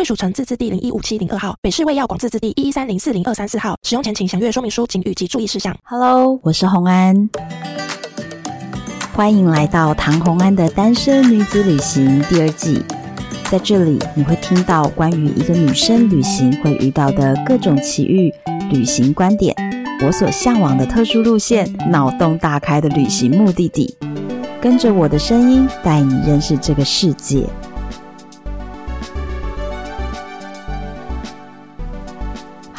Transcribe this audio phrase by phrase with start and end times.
[0.00, 3.76] 贵属城自治地零一五七零二号，北市卫药广自治地一一三零四零二三四号。
[3.82, 5.76] 使用前请详阅说明书、请及注意事项。
[5.82, 7.28] Hello，我是红安，
[9.12, 12.82] 欢迎来到唐红安的单身女子旅行第二季。
[13.50, 18.32] 在这里，你会听到关于一个女生旅行会遇到的各种奇遇、
[18.70, 19.54] 旅行观点，
[20.02, 23.94] 我所向往的特殊路线，脑洞大开的旅行目的地。
[24.62, 27.44] 跟着我的声音，带你认识这个世界。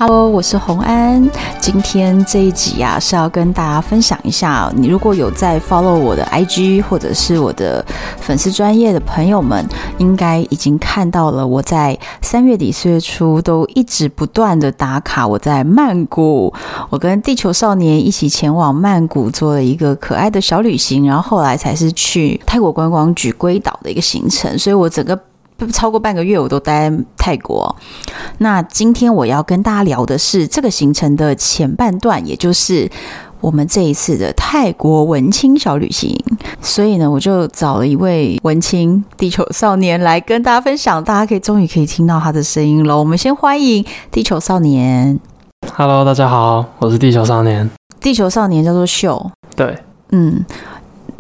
[0.04, 1.30] Hello，我是红安。
[1.60, 7.86] 今天这一集啊，是要跟大家分享一下，你如果有在 follow 我的 IG 或者是我的
[8.20, 9.64] 粉丝专业的朋友们，
[10.00, 15.28] 应该已经看到了我在三月底四月初都一直不断的打卡。
[15.28, 16.52] 我在曼谷，
[16.90, 25.16] 我跟地球少年一起前往曼谷做了一个可爱的小旅行，然后后来才是去泰国观光局归岛的一个行程，所以我整个。
[25.68, 27.76] 超过半个月，我都待在泰国。
[28.40, 32.90] 那今天我要跟大家聊的是这个行程的前半段，也就是
[33.40, 36.18] 我们这一次的泰国文青小旅行。
[36.62, 41.04] 所以呢，我就找了一位文青地球少年来跟大家分享。
[41.04, 42.98] 大家可以终于可以听到他的声音了。
[42.98, 45.20] 我们先欢迎地球少年。
[45.76, 47.70] Hello，大家好，我是地球少年。
[48.00, 49.32] 地球少年叫做秀。
[49.56, 49.78] 对，
[50.12, 50.44] 嗯。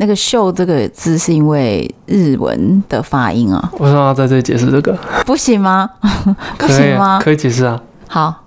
[0.01, 3.71] 那个“秀”这个字是因为日文的发音啊？
[3.77, 4.97] 我什么要在这里解释这个？
[5.27, 5.87] 不行吗？
[6.57, 7.19] 不行吗？
[7.23, 7.79] 可以解释啊。
[8.07, 8.45] 好，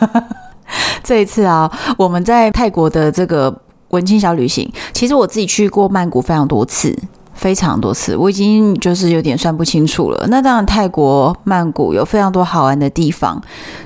[1.04, 3.54] 这一次啊，我们在泰国的这个
[3.90, 6.96] 文青小旅行，其实我自己去过曼谷非常多次。
[7.34, 10.26] 非常多次，我已经就是有点算不清楚了。
[10.28, 13.40] 那当然，泰国曼谷有非常多好玩的地方。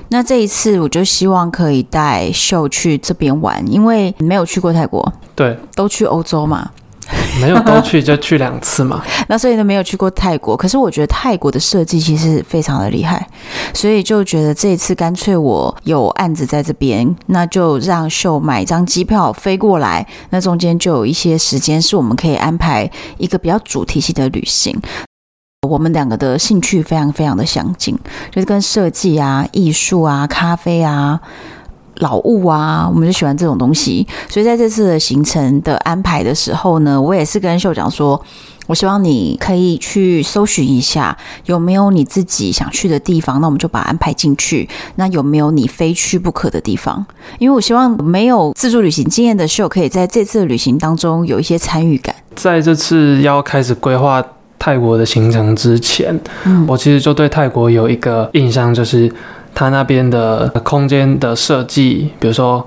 [0.09, 6.69] 那这一次，我就希望可以带秀去这边玩，因为没有去过泰国，对，都去欧洲嘛。
[7.41, 13.27] 没有都去就去两次嘛， 那所以呢，没有去过泰国，可是我觉得泰国的设计其实非常的厉害，
[13.73, 24.79] 所以就觉得这一次干脆我有案子在这边，那就让秀买一张机票飞过来，那中间就有一些时间是我们可以安排一个比较主题性的旅行。
[25.67, 27.97] 我们两个的兴趣非常非常的相近，
[28.31, 31.19] 就是跟设计啊、艺术啊、咖啡啊。
[31.99, 38.21] 老物啊，我们就喜欢这种东西，所以在这次的行程的安排的时候呢，我也是跟秀讲说，
[38.67, 44.67] 我希望你可以去搜寻一下有没有你自己想去的地方，那我们就把它安排进去。
[44.95, 47.05] 那有没有你非去不可的地方？
[47.37, 52.15] 因为我希望没有自助旅行经验的秀可以在这次的旅行当中有一些参与感。
[52.35, 54.23] 在这次要开始规划
[54.57, 59.11] 泰国的行程之前，嗯，我其实就对泰国有一个印象，就是。
[59.53, 62.65] 他那边的空间的设计，比如说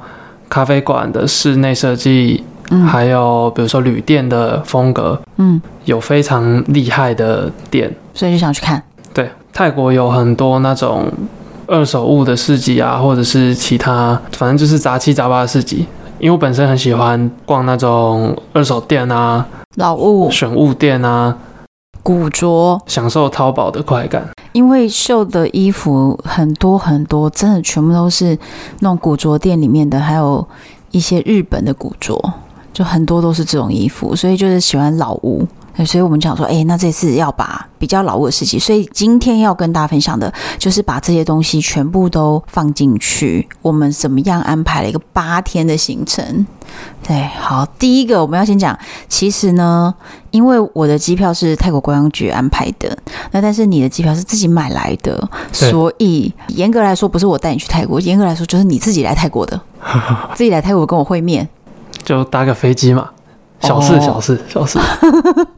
[0.48, 8.82] 咖啡馆的室内设计，嗯，还有比如说旅店的风格，嗯，有非常厉害的店，所以就想去看。
[9.14, 11.10] 对，泰国有很多那种
[11.66, 15.86] 二手物的市集啊，或者是其他，反正就是杂七杂八的市集。
[16.18, 19.44] 因为我本身很喜欢逛那种二手店啊，
[19.76, 21.36] 老物选物店啊。
[22.02, 24.28] 古着，享受淘宝的快感。
[24.52, 28.36] 因为秀的衣服很多很多，真的全部都是
[28.80, 30.46] 那种古着店里面的，还有
[30.90, 32.20] 一些日本的古着，
[32.72, 35.46] 就很多都是这种衣服，所以就是喜欢老物。
[35.86, 43.48] 所以我们讲说，哎，那这次要把比较老物的事情，所以今天要跟大家分享的，就是把这些东西全部都放进去。
[43.62, 46.46] 我们怎么样安排了一个八天的行程？
[47.06, 48.78] 对，好，第一个我们要先讲，
[49.08, 49.92] 其实呢，
[50.30, 52.96] 因为我的机票是泰国观光局安排的，
[53.32, 59.60] 那但是你的机票是自己买来的，所以严格来说不是我带你去泰国，严格来说就是你自己来泰国的，
[60.34, 61.48] 自己来泰国跟我会面，
[62.04, 63.10] 就搭个飞机嘛，
[63.60, 64.78] 小事小事小事。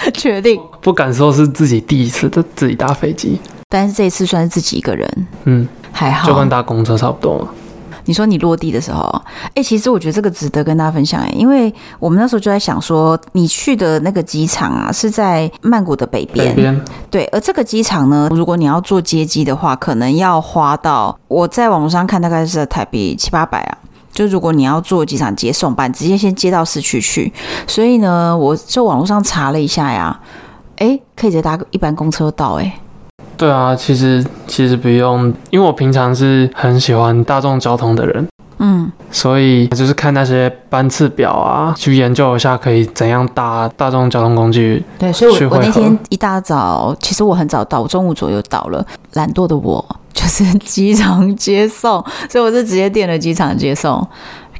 [0.14, 0.60] 确定。
[0.80, 7.46] 不敢说是自己第一次的自己搭飞机，但是这一次算是自己一个人，嗯，还好，就跟搭公车差不多。
[8.04, 9.02] 你说你落地的时候，
[9.48, 23.76] 哎、欸，其实我觉得这个值得跟大家分享，哎，因为我们那时候就在想说，你去的那个机场啊是在曼谷的北边，北边，对，而这个机场呢，如果你要坐接机的话，可能要花到我在网络上看大概是台币七八百啊。
[24.18, 27.32] 就如果你要坐机场接送班，直接先接到市区去。
[27.68, 30.18] 所以呢，我就网络上查了一下呀，
[30.78, 32.80] 哎，可以直接搭一般公车到，哎，
[33.36, 38.28] 对啊，其实其实不用，因为我平常是很喜欢大众交通的人，
[38.58, 44.82] 嗯，所以就是看那些班次表啊，去研究一下可以怎样搭大众交通工具。
[44.98, 48.84] 对，所以我我那天一大早，其实我很早到，我中午左右到了。
[49.12, 49.84] 懒惰的我
[50.18, 54.04] 就是机场接送，所以我是直接订了机场接送。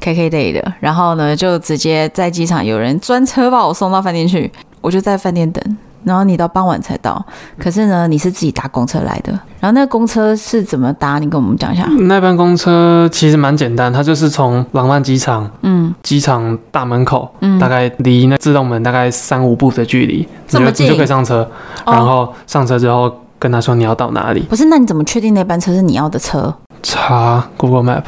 [0.00, 4.48] KKday 的，然后呢，就直接在机场有人专车把我送到饭店去，
[4.80, 7.20] 我就在饭店等，然后你到傍晚才到，
[7.58, 11.18] 可是呢，你是自己搭公车来的，然后那个公车是怎么搭？
[11.18, 11.84] 你跟我们讲一下。
[12.02, 21.50] 那班公车其实蛮简单，它就是从廊曼机场，嗯，机场大门口，嗯，大概离那自动门大概三五步的距离，这么近，你就可以上车，
[21.84, 24.40] 然后上车之后跟他说你要到哪里。
[24.42, 26.54] 不是，那你怎么确定那班车是你要的车？
[26.82, 28.04] 查 Google Map。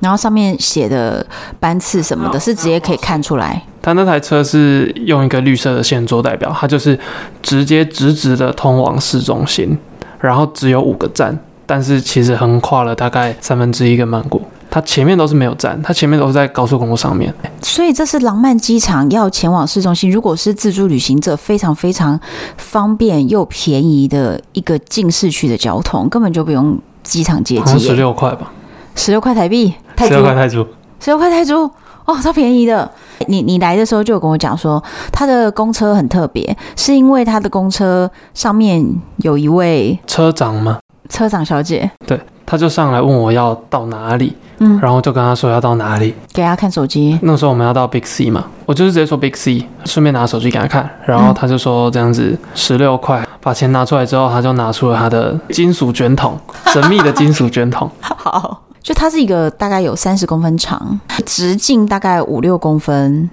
[0.00, 1.26] 然后上面写的
[1.58, 3.62] 班次什么的，是直接可以看出来。
[3.82, 6.98] 他那台车是用一个绿色的线做代表，它就是
[7.42, 9.78] 直接直直的通往市中心，
[10.18, 14.42] 然后只有五个站，但是其实横跨了大概三分之一个曼谷。
[14.70, 17.34] 它前面都是没有站，它前面都是在高速公路上面。
[17.60, 22.18] 所以这是廊曼机场要前往市中心，如果是自助旅行者，非常非常
[22.56, 27.78] 方便又便宜的一个进市区的交通，根本就不用机场接机。
[27.78, 28.52] 十六块吧。
[28.94, 30.66] 十六块台币，十六块泰铢，
[31.00, 31.70] 十六块泰铢，
[32.04, 32.90] 哦，超便宜的。
[33.28, 34.82] 你你来的时候就有跟我讲说，
[35.12, 38.84] 他的公车很特别，是因为他的公车上面
[39.18, 40.78] 有一位车长吗？
[41.08, 42.20] 车长小姐，对，
[42.50, 47.16] 他就上来问我要到哪里，嗯，然后就跟他说要到哪里，给他看手机。
[47.22, 56.36] 那时候我们要到 Big C 嘛，我就是直接说 Big C，顺便拿手机给他看，然后他就说这样子十六块，把钱拿出来之后，他就拿出了他的金属卷筒，
[56.74, 58.62] 神秘的金属卷筒，好。
[58.82, 63.30] 就它是一个大概有三十公分长，直径大概五六公分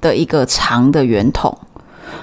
[0.00, 1.56] 的一个长的圆筒，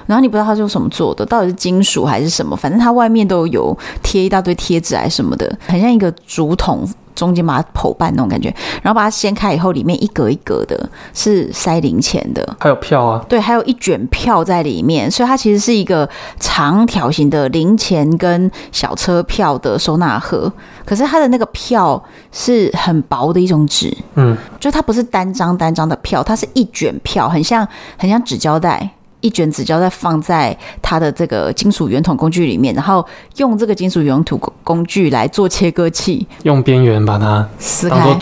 [0.06, 6.88] 然后你不知道它是用什么做的，到底是金属还是什么，反正它外面都有贴一大堆贴纸还是什么的，很像一个竹筒。
[7.12, 8.48] 中间把它剖半那种感觉，
[8.80, 20.50] 然后把它掀开以后，里面一格一格的是塞零钱的，还有票啊，对，还有一卷票在里面，所以它其实是一个长条形的零钱跟小车票的收纳盒。
[20.86, 22.02] 可是它的那个票
[22.32, 27.66] 是很薄的一种纸，嗯，就它不是单张单张的票，它是一卷票，很像
[27.98, 28.88] 很像纸胶带。
[29.20, 33.04] 一卷纸胶带放在它的这个金属圆筒工具里面，然后
[33.36, 38.18] 用这个金属圆筒工具来做切割器，用边缘把它撕开。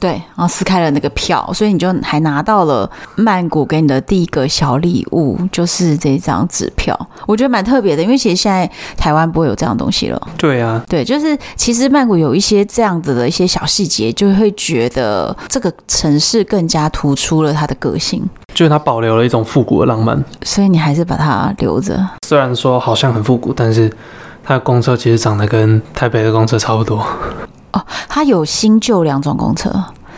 [0.00, 6.98] 对，然后撕开了那个票，所以你就还拿到了曼谷给你的第一个小礼物，就是这张纸票。
[7.26, 10.28] 我觉得蛮特别的，因为其实现在台湾不会有这样东西了。
[10.36, 18.24] 对啊，对，就是其实曼谷有一些这样子的一些小细节，就会觉得这个城市更加突出了它的个性。
[18.54, 22.08] 就是它保留了一种复古的浪漫，所以你还是把它留着。
[22.26, 23.92] 虽然说好像很复古，但是
[24.42, 27.04] 它的公车其实长得跟台北的公车差不多。
[27.72, 29.70] 哦，它有新旧两种公车，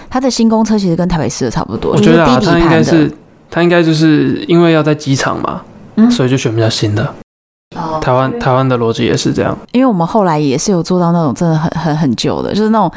[0.08, 1.92] 它的新公车其实跟台北市的差不多。
[1.92, 3.12] 我觉得啊，它应该是，
[3.50, 5.62] 它应该就是因为要在机场嘛，
[5.96, 7.14] 嗯，所以就选比较新的。
[7.76, 12.90] 哦，台湾台湾的逻辑也是这样，因为我们后来也是有做到那种真的很很很旧的，就是那种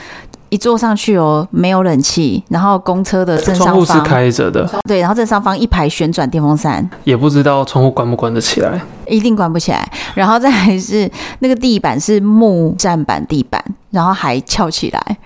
[0.53, 9.91] 一坐上去哦，没有冷气，然后公车的正上方窗户是开着的，对，然后正上方一排旋转电风扇，也不知道窗户关不关得起来，一定关不起来。
[10.13, 11.09] 然后再来是
[11.39, 13.63] 那个地板是木站板地板。
[13.89, 15.17] 然后还翘起来，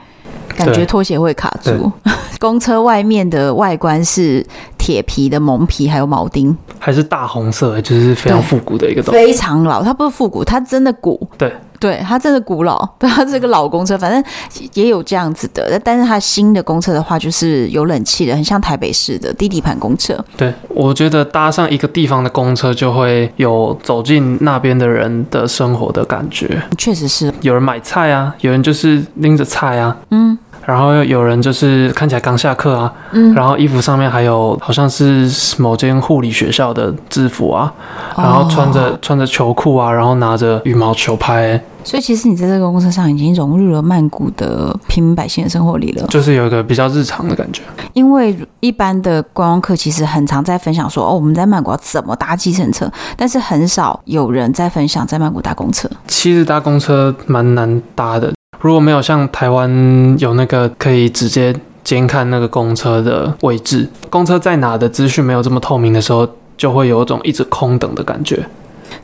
[0.58, 1.90] 感觉拖鞋会卡住。
[2.38, 4.46] 公车外面的外观是
[4.78, 9.20] 铁皮的蒙皮，还有铆钉，还是大红色，就是非常复古的一个东西。
[9.20, 11.28] 非常老，它不是复古，它真的古。
[11.38, 12.78] 对，对，它真的古老。
[13.00, 14.24] 对，它是个老公车，反正
[14.74, 15.80] 也有这样子的。
[15.84, 20.18] 但是它新的公车的话，就是有冷气的，很像台北市的低底盘公车。
[20.36, 26.62] 对，我觉得搭上一个地方的公车，就会有走进那边的人的生活的感觉。
[26.78, 30.38] 确实是，有人买菜啊，有人就是拎着菜啊，嗯。
[30.68, 37.74] 然后有人就是看起来刚下课啊，嗯，然后衣服上面还有好像是某间护理学校的制服啊，
[38.18, 41.58] 然后穿着、哦、穿着球裤啊，然后拿着羽毛球拍。
[41.86, 47.62] 所以其实你在这个公车上已经融入了曼谷的平民百姓的生活里了，就是有一个比较日常的感觉。
[47.94, 55.90] 因为一般的观光客其实很常在分享说，哦，我们在曼谷要怎么搭计程车，但是很少有人在分享在曼谷搭公车。
[56.08, 58.34] 其实搭公车蛮难搭的。
[58.60, 68.48] 如果没有像台湾有那个可以直接监看那个公车的位置，公车在哪的资讯没有这么透明的时候，就会有一种一直空等的感觉。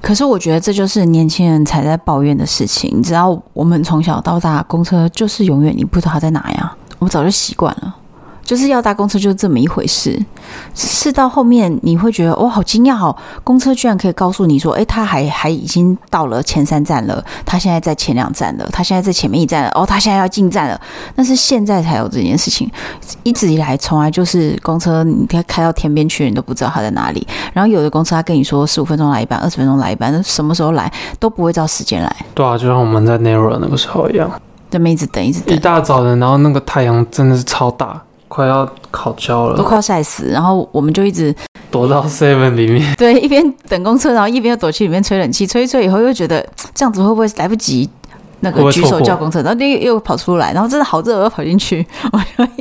[0.02, 2.92] 可是我觉得这就是年轻人才在抱怨的事情。
[2.98, 7.96] 你知道，我们从小到大公车就是永远你不知道它在哪呀，我们早就习惯了。
[8.44, 10.20] 就是要搭公车就是这么一回事。
[10.76, 20.80] 是到后面你会觉得哦，好惊讶哦，公车居然可以告诉你说，哎，他还还已经到了前三站了，他现在在前两站了，他现在在前面一站了，哦，他现在要进站了。
[21.16, 22.70] 但是现在才有这件事情，
[23.24, 27.26] 一直以来从来就是公车，你开开到天边去，你都不知道他在哪里。
[27.54, 32.16] 然后有的公车他跟你说十五分钟来一班，二十分钟来一班，那什么时候来都不会照时间来。
[32.34, 34.30] 对啊，就像我们在 Narrow 那个时候一样。
[34.70, 35.56] 在那边一直等，一直等。
[35.56, 38.02] 一大早的，然后那个太阳真的是超大，
[38.34, 40.30] 快要烤焦了，都快要晒死。
[40.30, 41.34] 然后我们就一直
[41.70, 47.88] 躲到 Seven 里面， 对，一边等公车，然后一边又躲去里面吹冷气，吹一吹以后又觉得 这样子会不会来不及
[48.40, 49.44] 那个举手叫公车？
[49.44, 52.52] 然后又又跑出来，然后真的好热，我又跑进去， 我就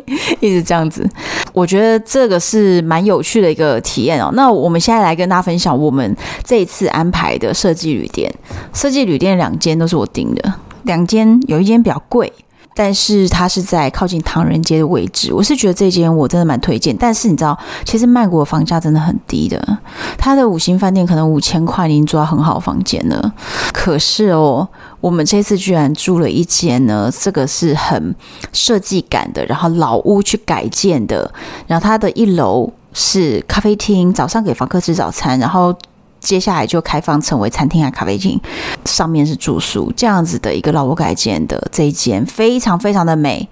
[0.40, 1.08] 一直这样子。
[1.54, 4.30] 我觉得这个是蛮有趣的一个体验哦。
[4.34, 6.14] 那我们现在来跟大家分享我们
[6.44, 8.30] 这一次安排的设计旅店，
[8.74, 10.52] 设计旅店两间都是我订的。
[10.82, 12.30] 两间有一间比较贵，
[12.74, 15.32] 但是它是在靠近唐人街的位置。
[15.32, 16.96] 我是觉得这间我真的蛮推荐。
[16.96, 19.78] 但是你知道，其实曼谷的房价真的很低的，
[20.16, 23.32] 它的五星饭店可能五千块已经住到很好的房间了。
[23.72, 24.66] 可是哦，
[25.00, 28.14] 我们这次居然住了一间呢，这个是很
[28.52, 31.32] 设计感的，然后老屋去改建的。
[31.66, 35.74] 然后它的一楼是咖啡厅，早上给房客吃早餐，然后。
[36.22, 38.40] 接下来就开放成为餐厅啊，咖啡厅，
[38.84, 43.48] 上面是住宿这样子的一个老屋改建的这一间非常非常的美，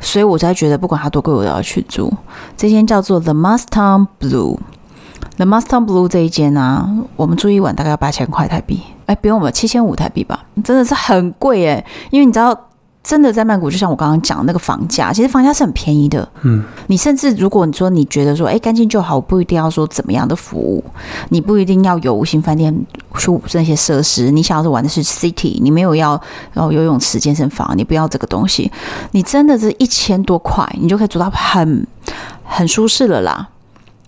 [0.00, 2.12] 所以我才觉得不管它多贵，我都要去住。
[2.56, 12.68] 这间叫做 The Mustang Blue，The Mustang Blue 这一间呢、啊，我们住一晚大概要八千块台币，哎，不用吧，七千五台币吧，真的是很贵哎，因为你知道。
[13.02, 16.26] 真的在曼谷，就像我刚刚讲的那个房价，其实房价是很便宜的。
[16.42, 20.84] 嗯，你甚至如果你说你觉得说，哎，干净就好，我不一定要说怎么样的服务，
[21.30, 22.72] 你不一定要有五星饭店
[23.14, 26.10] 出那些设施，你想要是玩的是 city，你没有要
[26.52, 28.70] 然后游泳池、健身房，你不要这个东西，
[29.10, 31.84] 你真的是一千多块，你就可以住到很
[32.44, 33.48] 很舒适了啦，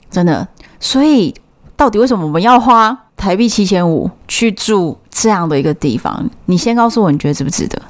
[0.09, 0.47] 真的。
[0.79, 1.35] 所以
[1.77, 6.31] 到底为什么我们要花台币七千五去住这样的一个地方？
[6.47, 7.83] 你先告诉我，你觉得值不值得？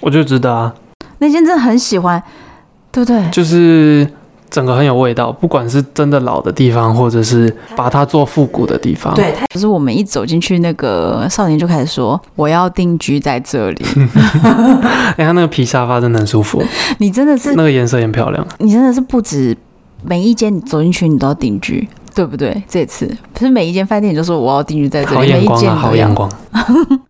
[0.00, 0.74] 我就知道啊，
[1.18, 2.22] 那间真的很喜欢，
[2.92, 3.30] 对不对？
[3.30, 4.08] 就是
[4.48, 9.12] 整个很有味道，不管是真的老的地方，或者是把它做复古的地方。
[9.14, 13.84] 对，就是我们一走进去，那个少年就开始说：“我要定居在这里。
[15.16, 16.62] ”哎，他那个皮沙发真的很舒服。
[16.98, 18.46] 你真的是那个颜色也很漂亮。
[18.58, 19.56] 你真的是不止
[20.04, 22.62] 每一间你走进去，你都要定居，对不对？
[22.68, 26.30] 这次不是每一间饭店你就说我要定居在这里，好眼光啊，好眼光。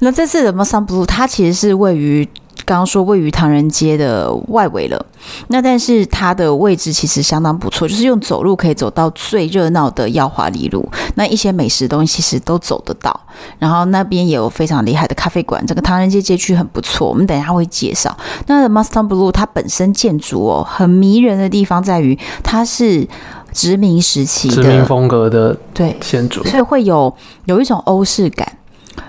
[0.00, 2.28] 那这次的 Mustang Blue 它其实是位于
[2.66, 5.06] 刚刚说位于唐人街的外围了。
[5.48, 10.88] 那但是它的位置其实相当不错，就是用走路可以走到最热闹的耀华里路。
[11.14, 13.18] 那一些美食东西其实都走得到。
[13.58, 17.08] 然后那边也有非常厉害的咖啡馆，这个唐人街街区很不错。
[17.08, 18.16] 我们等一下会介绍。
[18.46, 23.06] 那 Mustang Blue 它本身建筑哦很迷人的地方在于它是
[23.52, 27.12] 殖民时期的殖民风格的对建筑，所以会有
[27.46, 28.59] 有一种欧式感。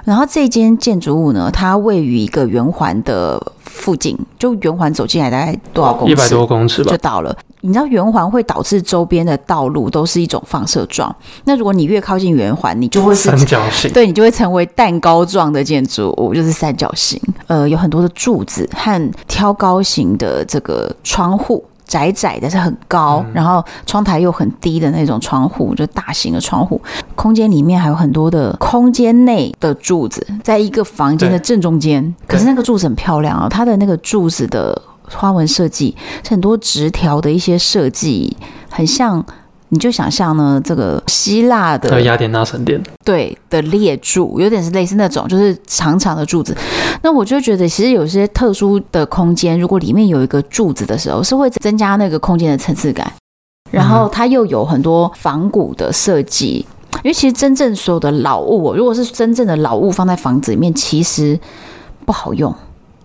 [0.03, 6.11] 然后这间建筑物呢，它位于一个圆环的附近，就圆环走进来大概多少公尺？
[6.11, 7.35] 一百多公尺吧，就到了。
[7.63, 11.15] 你知道圆环会导致周边的道路都是一种放射状。
[11.43, 17.21] 那如果你越靠近圆环，你就会是三角形，对，你就会成为蛋糕状的建筑物，就是三角形。
[17.45, 21.63] 呃，有很多的柱子和挑高型的这个窗户。
[21.91, 26.81] 窄窄的，是很高，然后窗台又很低的那种窗户，就大型的窗户。
[27.15, 32.15] 空间里面还有很多的空间内的柱子，在一个房间的正中间。
[32.25, 35.93] 可是那个柱子很漂亮啊，它的那个柱子的花纹设计
[36.23, 38.37] 是很多直条的一些设计，
[38.69, 39.21] 很像。
[39.73, 46.53] 你就想象呢，这个希腊的雅典娜神殿，对的列柱，有点是类似那种，就是长长的柱子。
[47.01, 53.09] 那我就觉得，其实有些特殊的空间，如果里面有一个柱子的时候，是会增加那个空间的层次感。
[53.71, 61.39] 然后它又有很多仿古的设计，因为其实真正所有的老物，如果是真正的老物放在房子里面，其实
[62.05, 62.53] 不好用，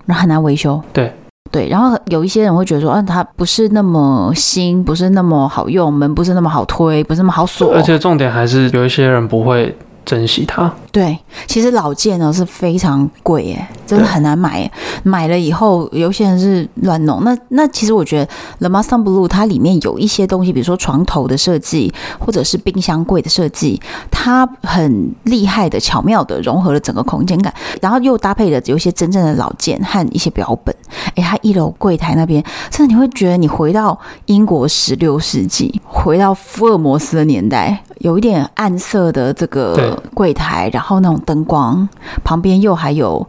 [0.04, 0.82] 然后很难维修。
[0.92, 1.14] 对。
[1.50, 9.76] 对，然后有一些人会觉得说，嗯，它不是那么新，不是那么好用，门不是那么好推，不是那么好锁，而且重点还是有一些人不会
[10.06, 10.72] 珍惜它。
[10.90, 14.72] 对，其实老件呢是非常贵耶，真的很难买耶。
[15.02, 17.22] 买了以后，有些人是乱弄。
[17.22, 18.28] 那那其实我觉得
[18.60, 23.78] The Mustang Blue 它里面有一些东西，比如说床头的设计，或者是冰箱柜的设计，
[24.10, 30.74] 它很厉害的、巧妙的融合了整个空间感，然后又搭配了有一些真正的老件和一些标本。
[31.16, 41.88] 哎，它一楼柜台那边，真的你会觉得你回到英国十六世纪，回到福尔摩斯的年代，有一点暗色的这个柜台，然后那种灯光
[42.24, 43.26] 旁边又还有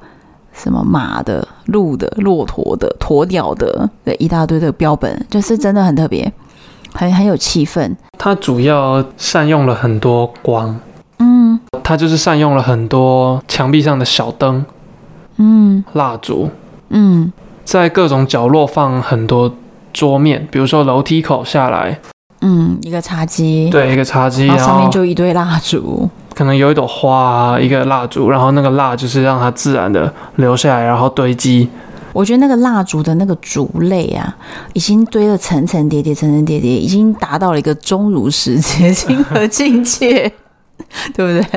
[0.53, 6.31] 什么马的、鹿的、骆驼的、鸵鸟的，对，一大堆的标本，就是真的很特别，
[6.93, 7.95] 很很有气氛。
[8.17, 10.79] 它主要善用了很多光，
[11.19, 14.65] 嗯它就是善用了很多墙壁上的小灯、
[15.37, 16.49] 嗯蜡烛，
[16.89, 17.31] 嗯
[17.63, 19.53] 在各种角落放很多
[19.93, 21.99] 桌面，比如说楼梯口下来，
[22.41, 31.67] 嗯，一个茶几，，对，一个茶几，然后上面就一堆蜡烛，可能有一朵花啊，一个蜡烛，然后那个蜡就是让它自然的流下来，然后堆积。
[32.13, 34.37] 我觉得那个蜡烛的那个烛类啊，
[34.73, 40.31] 已经堆了层层叠叠、层层叠叠，已经达到了一个钟乳石结晶的境界，
[41.15, 41.47] 对不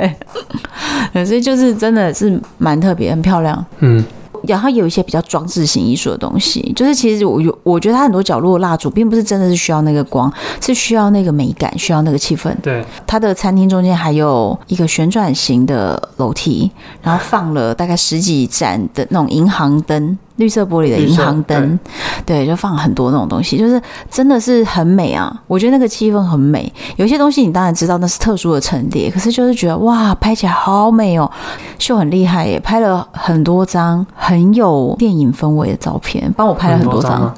[1.13, 1.27] 对？
[1.27, 3.63] 所以就是真的是蛮特别、很漂亮。
[3.81, 4.03] 嗯，
[4.45, 12.55] 然后有一些比较装置型艺术的东西，就是其实我有我觉得它很多角落的蜡烛，并不是真的是需要那个光，是需要那个美感，需要那个气氛。
[12.63, 16.71] 对，它的餐厅中间还有一个旋转型的楼梯，
[17.03, 21.79] 然后放了大概十几盏的那种银行灯，绿色玻璃的银行灯，
[22.27, 23.81] 对，就放很多那种东西，就是
[24.11, 25.33] 真的是很美啊！
[25.47, 26.73] 我觉得那个气氛很美。
[26.97, 31.31] 有些东西你当然知道那是特殊的陈列，可是就是觉得哇，拍起来好美哦，
[31.79, 37.35] 秀很厉害耶，拍了很多张很有电影氛围的照片，帮我拍了很多张，多张啊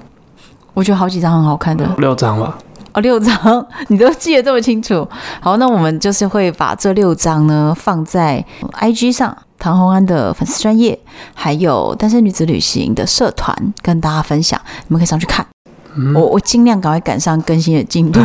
[0.73, 1.85] 我觉得好几张很好看的。
[1.99, 2.57] 六张吧。
[2.95, 5.07] 哦，六张， 你都记得这么清楚。
[5.41, 8.45] 好，那我们就是会把这六张呢放在
[8.81, 10.99] IG 上，唐红安的粉丝专业，
[11.35, 15.47] 还有单身女子旅行的社团跟大家分享，你们可以上去看。
[15.95, 18.19] 嗯我我尽量赶快赶上更新的进度。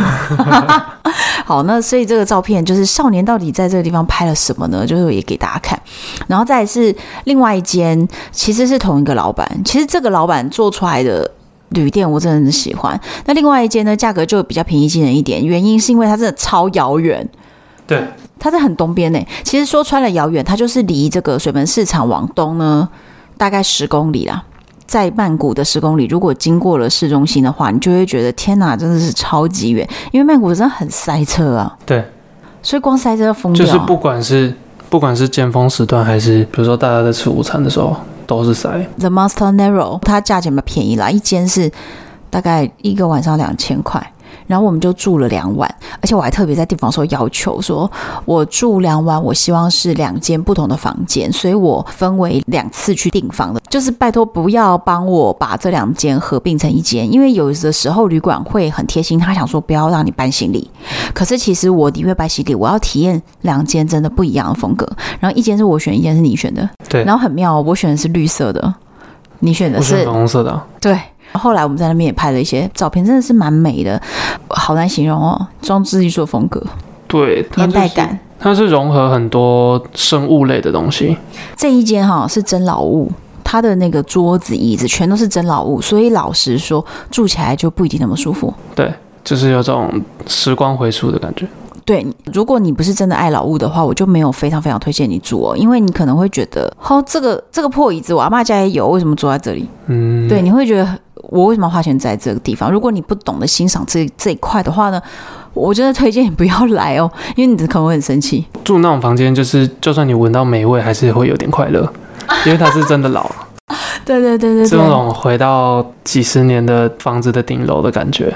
[1.44, 4.86] 好，那所以这个照片就是少年到底在这个地方拍了什么呢？
[4.86, 5.78] 就是也给大家看。
[6.26, 6.94] 然后再来是
[7.24, 11.30] 另外一间，其实是同一个老板，其实这个老板做出来的。
[11.70, 17.28] 旅店我真的很喜欢，那另外一间呢，价格就比较平易近人一点，原因是因为它真的超遥远，
[17.86, 18.02] 对，
[18.38, 19.20] 它在很东边呢。
[19.42, 22.88] 其实说穿了遥远，它就是离这个水门市场往东呢，
[23.36, 24.42] 大概十公里啦。
[24.86, 31.76] 在曼谷的十公里，如果经过了市中心的话，你就会觉得天哪，真的是超级远，因为曼谷真的很塞车啊。
[31.84, 32.02] 对，
[32.62, 33.66] 所以光塞车要疯掉。
[33.66, 34.54] 就是不管是
[34.88, 37.94] 不管是尖峰时段，还是比如说大家在吃午餐的时候。
[38.28, 38.68] 都是塞。
[38.98, 41.72] The Monster Narrow，它价钱比较便宜啦，一间是
[42.30, 44.12] 大概一个晚上两千块，
[44.46, 47.90] 然后我们就住了两晚，而且我还特别在订房的时候要求说，
[48.24, 60.70] 我住两晚，我希望是两间不同的房间，所以我分为两次去订房的，就是拜托不要帮我把这两间合并成一间，因为有的时候旅馆会很贴心，他想说不要让你搬行李，
[61.12, 64.88] 可是其实我宁愿搬行李，我要体验两间真的不一样的风格，
[65.20, 66.68] 然后一间是我选，一间是你选的。
[66.88, 68.74] 对，然后很妙，我选的是绿色的，
[69.40, 70.66] 你选的是粉红色的啊。
[70.80, 70.98] 对。
[71.32, 74.00] 后来我们在那边也拍了一些照片，真的是蛮美的，
[74.48, 76.62] 好难形容哦，装置艺术风格，
[77.06, 78.18] 对，年代感。
[78.40, 81.16] 它是融合很多生物类的东西。
[81.56, 83.10] 这一间哈是真老物，
[83.42, 88.54] 它的那个桌子椅子全都是真老物，所以老实说住起来就不一定那么舒服。
[88.76, 89.90] 对，就是有种
[90.28, 91.48] 时光回溯的感觉。
[91.84, 99.66] 对，如果你不是真的爱老物的话，我就没有非常非常推荐你住哦，因为你可能会觉得，哦，这个这个破椅子我阿妈家也有，为什么坐在这里？
[99.86, 102.70] 嗯，对，你会觉得我为什么要花钱在这个地方？
[102.70, 105.00] 如果你不懂得欣赏这这一块的话呢，
[105.54, 108.44] 我真的推荐你不要来哦， 因为你可能会很生气。
[108.64, 111.80] 住那种房间，就是就算你闻到霉味，还是会有点快乐，
[112.46, 113.30] 因为它是真的老。
[114.04, 118.34] 对对对对对，这种回到几十年的房子的顶楼的感觉。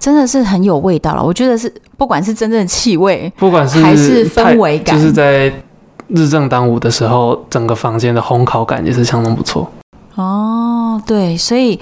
[0.00, 5.52] 真的是很有味道了，我觉得是不管是真正的气味，不管是还是氛围感，就是在
[6.08, 9.70] 日正当午的时候，整个房间的烘烤感也是相当不错。
[10.16, 11.78] 哦，对，所以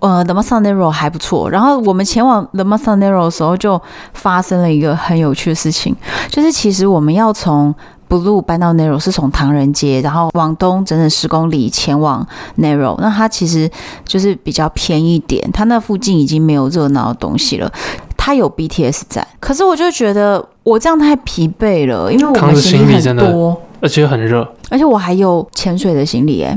[0.00, 1.50] 呃，The Monster Narrow 还不错。
[1.50, 3.80] 然后我们前往 The Monster Narrow 的时候，就
[4.14, 5.94] 发生了一个很有趣的事情，
[6.28, 7.74] 就是其实我们要从
[8.08, 12.26] Blue 搬到 Narrow 是从唐人街，然后往东整整十公里前往
[12.58, 12.96] Narrow。
[13.00, 13.70] 那它其实
[14.04, 17.72] 就是比较偏一点，它那附近已经没有热闹的东西了。
[18.16, 26.56] 它有 BTS 站，可是我就觉得我这样太疲惫了，因为我们行李很多，而且很热，而且我还有潜水的行李哎，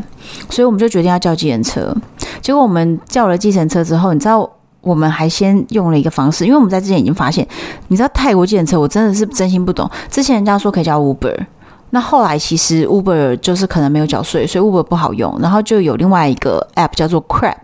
[0.51, 1.93] 所以我们就决定要叫计程车。
[2.39, 4.47] 结果我们叫了计程车之后，你知道
[4.81, 7.45] 我们还先用了一个方式，因为我们在之前已经发现，
[7.87, 9.89] 你知道泰国计程车我真的是真心不懂。
[10.11, 11.35] 之前人家说可以叫 Uber，
[11.89, 17.55] 那后来其实 Uber 就是可能没有缴税，所以 Uber 不好用，然后就有另外一个 App 叫做 Crab。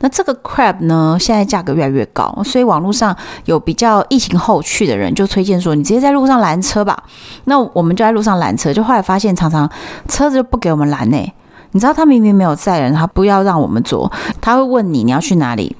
[0.00, 7.04] 那这个 Crab 呢，现在价格越来越高，所以网络上有比较疫情后去的人就推荐说，你直接在路上拦车吧。
[7.44, 9.70] 那我们就在路上拦车，就后来发现常常
[10.08, 11.32] 车子就不给我们拦呢、
[11.72, 15.76] 你知道他明明没有载人，他不要让我们坐，他会问你你要去哪里？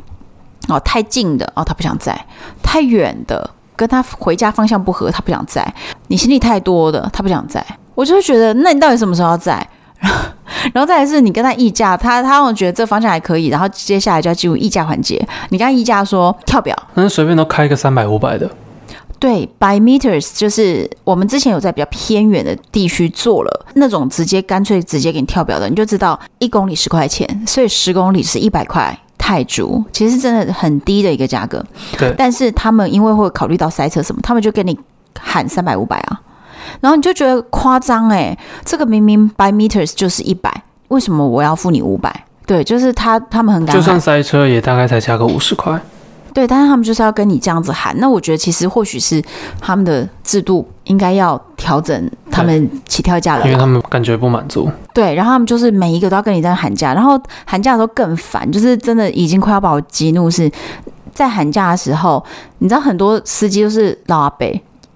[0.68, 2.14] 哦，太近的哦，他不想载；
[2.62, 5.62] 太远的，跟他回家方向不合，他不想载；
[6.06, 7.64] 你行李太多的，他不想载。
[7.96, 9.66] 我就会觉得，那你到底什么时候要载？
[10.72, 15.16] 然后再来是你跟他议价，他他我觉得这方向还可以，然后接下来就要进入议价环节。
[15.50, 18.50] 你跟他议价说跳表，那随便都开个三百五百的。
[19.18, 31.62] 对，by meters 就是我们之前有在比较偏远的地区做了那种直接干脆直接给你跳表的，你就知道一公里十块钱，所以十公里是一百块泰铢，其实真的很低的一个价格。
[31.98, 34.78] 对，但是他们因为会考虑到塞车什么，他们就给你
[35.18, 36.20] 喊三百五百啊。
[36.80, 42.24] 然后你就觉得夸张哎，这个明明 by meters 就是一百，为什么我要付你五百？
[42.46, 45.80] 对，就是他他们很敢，就算塞车也大概才加个五十块。
[46.32, 47.92] 对，但是他们就是要跟你这样子喊。
[47.98, 49.20] 那我觉得其实或许是
[49.60, 54.70] 他们的制度应该要调整，他们起跳价了，因为他们感觉不满足。
[54.94, 60.30] 对，然后他们就是每一个都要跟你在喊价，然后喊价的时候更烦，就是真的已经快要把我激怒。
[60.30, 60.48] 是
[61.12, 62.24] 在喊价的时候，
[62.58, 64.46] 你知道很多司机都是老阿伯。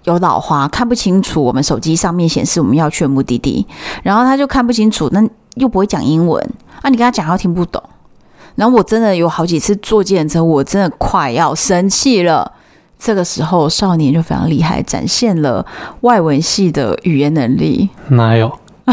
[0.04, 3.66] 有老花看不清楚，我们手机上面显示我们要去的目的地，
[4.02, 5.22] 然后他就看不清楚，那
[5.56, 6.42] 又不会讲英文，
[6.82, 7.82] 啊，你跟他讲他听不懂，
[8.54, 12.52] 然后我真的有好几次坐计程车，我真的快要生气了。
[12.96, 15.64] 这个时候少年就非常厉害，展现了
[16.02, 17.88] 外文系的语言能力。
[18.08, 18.50] 哪有？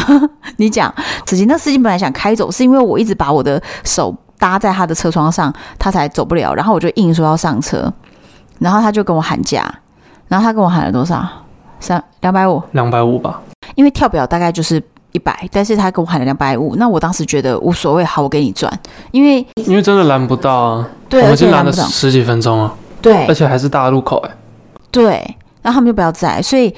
[0.58, 0.94] 你讲，
[1.26, 7.92] 司机那司机本来想开走，是因为我一直把我的手搭在他的车窗上，他才走不了，然后我就硬说要上车，
[8.60, 9.74] 然后他就跟我喊价。
[10.32, 11.28] 然后他跟我喊了多少？
[11.82, 13.42] 三两百五，两百五吧。
[13.76, 16.74] 因为跳表大概就是一百，但是他跟我喊了两百五。
[16.78, 18.72] 那我当时觉得无所谓，好，我给你赚。
[19.12, 22.74] 因为因为真的拦不到啊，对，我们已经拦了十几分钟啊。
[23.02, 24.32] 对，而且还是大路口哎。
[24.90, 26.74] 对，然后他们就不要在，所以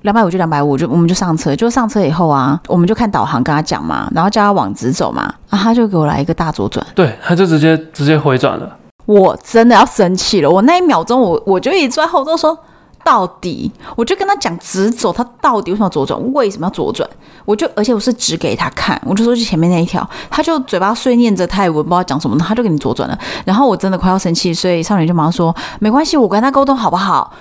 [0.00, 1.54] 两百五就两百五，就我们就上车。
[1.54, 6.86] 就上车以后啊，我们就看导航跟他讲嘛，然后叫他往直走嘛，然后他就给我来一个大左转。
[6.94, 8.76] 对，他就直接直接回转了。
[9.04, 12.58] 我真的要生气了，我那一秒钟我我就一直在后座说。
[13.04, 16.32] 到底，我就跟他讲直走，他到底为什么要左转？
[16.32, 17.08] 为什么要左转？
[17.44, 23.18] 我就而且我是指给他看，我就说去前面那一条，他就嘴巴碎念着泰文，不知道讲什么，他就给你左转了。
[23.44, 27.32] 然后我真的快要生气，所以少女就马上说没关系，我跟他沟通好不好？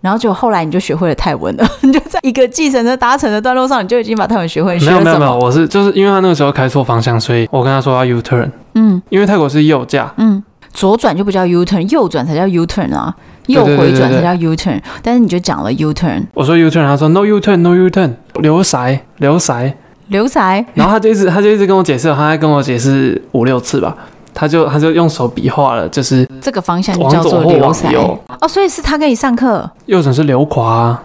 [0.00, 4.78] 然后就后来你就学会了泰文了， 你就在一个计程车搭乘的段路上，你就已经把泰文学会。
[4.78, 8.50] 学没有没有没有， 我是就是因为他那个时候开错方向，所以我跟他说要 U turn。
[8.74, 13.14] 嗯，因为泰国是右驾，嗯，左转就不叫 U turn，右转才叫 U turn 啊。
[13.46, 16.24] 右回转才叫 U turn，但是你就讲了 U turn。
[16.34, 19.74] 我说 U turn，他说 No U turn，No U turn，留塞，留塞，
[20.08, 20.64] 留塞。
[20.74, 23.96] 然后他就一直，他就一直跟我解释，他还跟我解释五六次吧。
[24.32, 27.92] 他就他就用手比划了，就是这个方向就叫做流塞。
[27.94, 29.68] 哦，所以是他跟你上课。
[29.86, 30.96] 右转是留胯，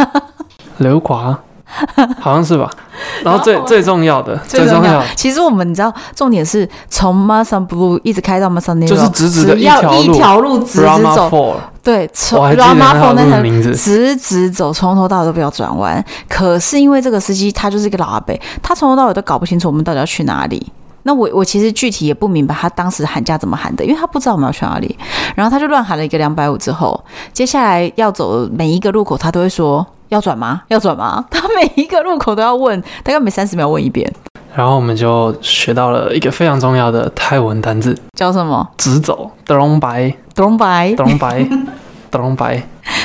[0.78, 1.38] 留胯。
[2.20, 2.70] 好像是吧，
[3.24, 16.02] 然后最最重要的，最重要，其实我们你知道，重点是从 Musang Blue 一直开到 Musang Nilo，就是直直的一条路，一条路直直走，对，从 Brahma Four 那条直直走，从头到尾都不要转弯。
[16.28, 20.72] 可是因为这个司机他就是一个老阿伯，他从头到尾都搞不清楚我们到底要去哪里。
[21.02, 24.98] 那我我其实具体也不明白他当时喊价怎么喊的，因为他不知道我们要去哪里，
[25.36, 30.62] 然后他就乱喊了一个两百五之后，接下来要走的每一个路口他都会说要转吗？
[30.68, 31.24] 要转吗？
[31.30, 34.10] 他每一个路口都要问，大概每三十秒问一遍。
[34.54, 38.66] 然后我们就学到了一个非常重要的泰文单字，叫什么？
[38.76, 42.62] 直走，Dorong Bai，Dorong Bai，Dorong Bai，Dorong Bai。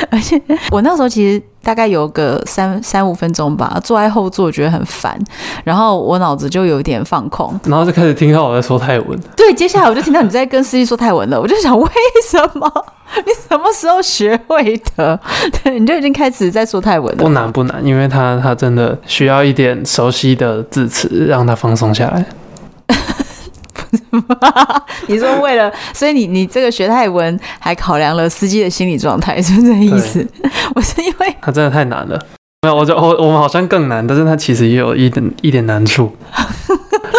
[0.10, 1.44] 而且我那时候其实。
[1.64, 5.16] 大概有个三三五分钟吧，坐在后座觉得很烦，
[5.64, 9.20] 然后我脑子就有点放空，然后就开始听到我在说泰文。
[9.38, 11.88] 对，接下来我就听到你在跟司机说泰文了，我就想为
[12.28, 12.68] 什么？
[13.26, 15.20] 你什么时候学会的？
[15.64, 17.18] 对，你就已经开始在说泰文了。
[17.22, 22.26] 不难不难，因为他他真的需要一点熟悉的字词，让他放松下来。
[25.08, 30.26] 你说为了，所以你你这个学泰文还考量了司机的心理状态，是不是这个意思？
[30.76, 32.18] 我是因为他真的太难了，
[32.62, 36.16] 没有，我就我我们好像更难，但是他其实也有一点一点难处。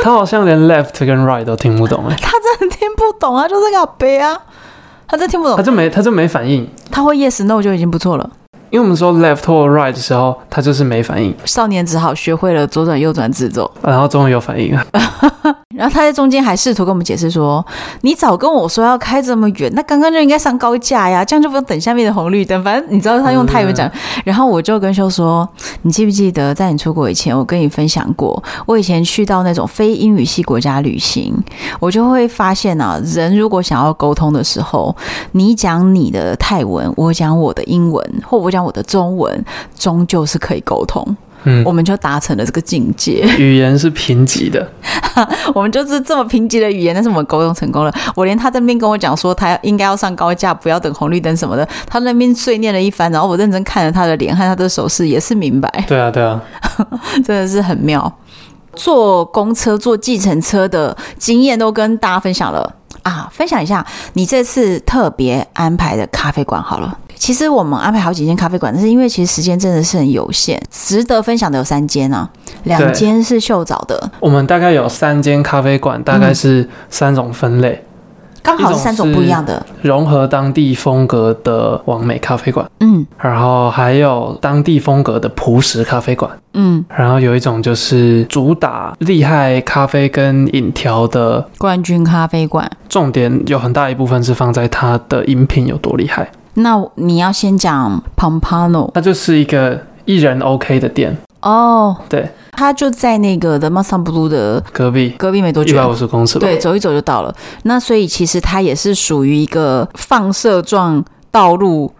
[0.03, 4.37] 他好像连 left 跟 right 都听不懂哎，他真的听不懂啊，就是个悲啊，
[5.13, 8.31] 他真听不懂，他就没他就没反应，他会 yes no 就已经不错了。
[8.71, 11.35] 因为我们说 left or right 的时候，他就是没反应。
[11.45, 14.83] 少年只好学会了左转、右转、自走，然后终于有反应了。
[15.75, 17.63] 然后他在中间还试图跟我们解释说
[18.01, 22.65] ：“你早跟我说要开这么远，那刚刚就应该上高架呀，这样就不用等下面的红绿灯。
[22.65, 23.87] 反正你知道他用泰文讲。
[23.89, 23.93] 嗯”
[24.25, 25.47] 然后我就跟修说
[25.83, 31.35] ：“你记不记得在你出国以前，我跟你分享过，我以前去到那种非英语系国家旅行，
[31.79, 34.97] 我就会发现啊，人如果想要沟通的时候，
[35.33, 39.45] 你讲你的泰文，我讲我的英文，或我讲。”我的中文
[39.77, 41.05] 终究是可以沟通，
[41.45, 43.27] 嗯，我们就达成了这个境界。
[43.39, 44.67] 语言是贫瘠的，
[45.55, 47.93] 我们就是这么贫瘠的语言，但是我们沟通成功了。
[48.15, 55.69] 我连他在那边跟我讲说他应该要上高架，不要等红绿灯什么的，他那边碎念了一番，然后我认真看了他的脸和他的手势，也是明白。
[55.87, 56.41] 对啊，对啊，
[57.25, 58.13] 真的是很妙。
[58.75, 63.29] 坐公车、坐计程车的经验都跟大家分享了啊！
[63.31, 66.97] 分享一下你这次特别安排的咖啡馆好了。
[67.23, 72.29] 其实我们安排好几间咖啡馆，但是因为其实时间真的是很有限，值得分享的有三间啊，
[72.65, 74.11] 两间是秀早的。
[74.19, 77.81] 我们大概有三间咖啡馆，大概是三种分类。
[77.81, 77.87] 嗯
[78.43, 96.29] 刚好是三种不一样的，融合当地风格的完美咖啡馆，嗯，然后还有当地风格的朴实咖啡馆，嗯，然后有一种就是主打厉害咖啡跟饮调的冠军咖啡馆，重点有很大一部分是放在它的饮品有多厉害。
[96.55, 101.17] 那你要先讲 Pompano，它就是一个一人 OK 的店。
[101.41, 102.29] 哦，对。
[102.55, 107.35] 它就在那个 The Mustang Blue 的隔壁，隔壁没多久，一百五十公尺，对，走一走就到了。
[107.63, 111.91] 那所以其实它也是属于一个放射状道路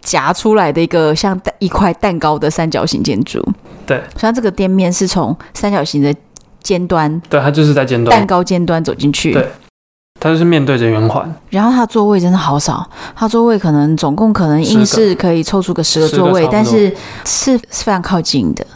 [0.00, 3.44] 夹出来的一个像一块蛋糕的三角形建筑。
[3.84, 6.14] 对，所以它这个店面是从三角形的
[6.62, 9.32] 尖端，对，它就是在尖端，蛋糕尖端走进去。
[9.32, 9.44] 对，
[10.26, 11.32] 它就是面对着圆环。
[11.50, 12.84] 然后它座位真的好少，
[13.14, 16.92] 它座位可能总共可能硬是可以凑出个十个座位，但是
[17.24, 18.66] 是非常靠近的。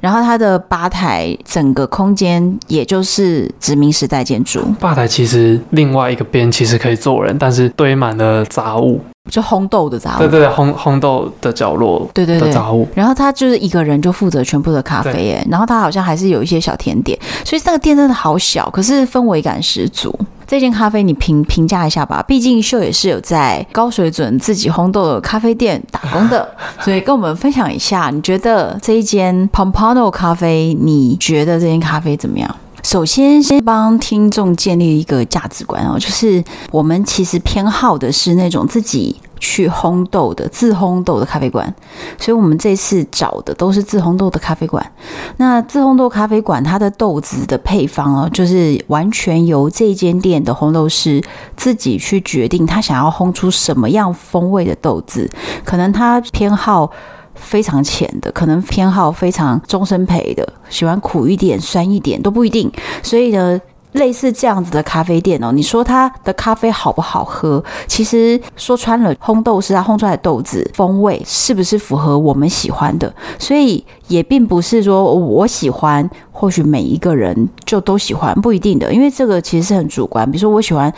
[0.00, 4.60] 然后它的吧台整个空间也就是殖民时代建筑。
[4.80, 10.18] 吧台其实另外一个边其实可以坐人，但是堆满了杂物，就烘豆的杂物。
[10.18, 12.86] 对对对，烘烘豆的角落，对对对，杂物。
[12.94, 20.14] 然后他就是一个人就负责全部的咖啡耶，然后他好像还是有一些小甜点，所以那个店真的好小，可是氛围感十足。
[20.46, 26.48] 这间咖啡你评评价一下吧，毕竟秀也是有在高水准自己烘豆的咖啡店打工的，
[26.80, 32.56] 所以跟我们分享一下，你觉得这一间 Pompano 咖啡，你觉得这间咖啡怎么样？
[32.82, 41.72] 首先，先帮听众建立一个价值观哦，就是我们其实偏好的是那种自己去烘豆的自烘豆的咖啡馆，
[42.18, 44.92] 所以我们这次找的都是自烘豆的咖啡馆。
[45.36, 51.22] 那自烘豆咖啡馆它的豆子的配方哦，就是完全由这间店的烘豆师
[51.56, 55.30] 自己去决定他想要烘出什么样风味的豆子，
[55.64, 56.90] 可能他偏好。
[57.40, 62.70] 非常浅的，可能偏好非常终身陪的，喜欢苦一点、酸一点都不一定。
[63.02, 63.60] 所以呢，
[63.92, 67.62] 类似这样子的咖啡店哦，你说它的咖啡好不好喝？
[67.86, 73.12] 其实说穿了，烘豆师他烘出来的豆子风味是不是符合我们喜欢的？
[73.38, 80.30] 所以也并不是说我喜欢，或许每一个人就都喜欢，不一定的，因为这个其实是很主观。
[80.30, 80.92] 比如说我喜欢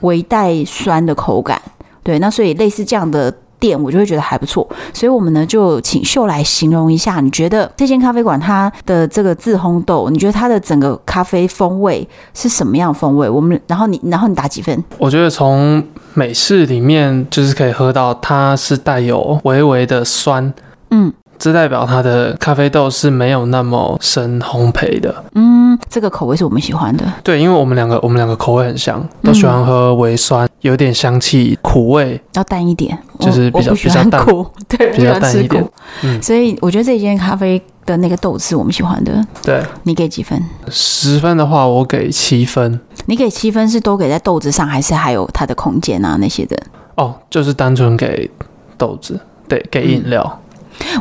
[0.00, 1.60] 微带酸的口感，
[2.02, 3.32] 对，那所以类似这样的。
[3.60, 13.28] 店我就会觉得还不错，所以我们呢就请秀来形容一下，你觉得这间咖啡馆它的这个自烘豆，你觉得它的整个咖啡风味是什么样的风味？
[13.28, 14.82] 我们然后你然后你打几分？
[14.98, 15.80] 我觉得从
[16.14, 20.52] 美式里面就是可以喝到它是带有微微的酸，
[20.90, 21.12] 嗯。
[21.40, 25.24] 这代表它的咖啡豆是没有那么深烘焙的。
[25.34, 27.10] 嗯，这个口味是我们喜欢的。
[27.24, 34.22] 对，因为我们两个我们两个口味很像，都喜欢喝微酸，有点香气，苦味要淡一点，就是比较比较淡，
[34.68, 35.66] 对，比较淡一点。
[36.02, 39.26] 嗯，所以我觉得这间咖啡的那个豆是我们喜欢的。
[39.42, 40.38] 对，你给几分？
[40.68, 42.78] 十分的话，我给七分。
[43.06, 46.54] 你给七分是都给在豆子上，还是还有它的空间啊那些的？
[46.96, 48.30] 哦，就是单纯给
[48.76, 50.22] 豆子，对，给饮料。
[50.22, 50.39] 嗯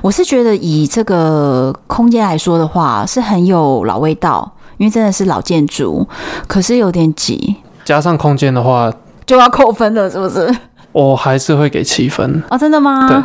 [0.01, 6.07] 我是觉得以这个空间来说的话，是很有老味道，因为真的是老建筑，
[6.47, 7.55] 可是有点挤。
[7.83, 8.91] 加上空间的话，
[9.25, 10.53] 就要扣分了，是不是？
[10.91, 12.55] 我还是会给七分啊。
[12.55, 13.07] 哦，真的吗？
[13.07, 13.17] 对，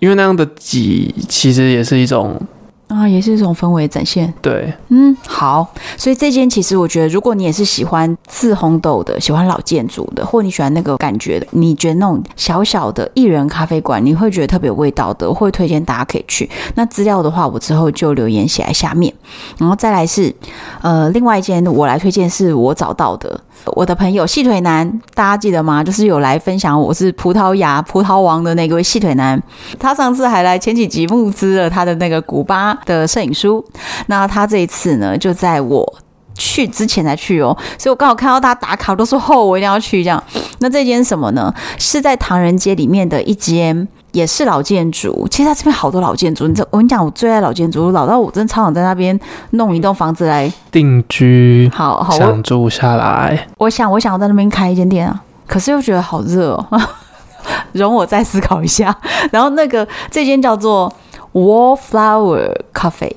[0.00, 2.40] 因为那样的挤其实也是一种。
[2.88, 4.32] 啊，也是一种氛围展现。
[4.40, 5.66] 对，嗯，好。
[5.96, 16.48] 所以这间其实我觉得，如果你也是喜欢自红豆的，喜欢老建筑的，或你喜欢那个感觉的，你觉得那种小小的艺人咖啡馆，你会觉得特别有味道的，我会推荐大家可以去。
[16.76, 19.12] 那资料的话，我之后就留言写在下面。
[19.58, 20.34] 然后再来是，
[20.80, 23.38] 呃，另外一间我来推荐是我找到的，
[23.76, 25.84] 我的朋友细腿男，大家记得吗？
[25.84, 29.40] 就是有来分享我是葡萄牙葡萄王的那个细腿男，
[29.78, 33.64] 他上次还来前几集募资了他的那个古巴的摄影书，
[34.06, 35.94] 那他这一次呢，就在我
[36.34, 40.22] 去之前才去哦，所以我刚好看到他打卡，都说后我一定要去这样。
[40.60, 41.52] 那这间什么呢？
[41.78, 45.26] 是在唐人街里面的一间，也是老建筑。
[45.30, 49.18] 其实他这边好多老建筑，你知道，我跟你讲，我最爱老建筑，老到我真的超想在那边
[49.50, 53.48] 弄一栋房子来定居，好好想住下来。
[53.56, 56.80] 我想，我想要在那边开一间店啊，可是又觉得好热哦，
[57.72, 58.96] 容我再思考一下。
[59.32, 60.92] 然后那个这间叫做。
[61.32, 63.14] Wallflower Cafe，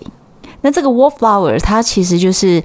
[0.61, 2.63] 那这个 Wallflower 它其实就是，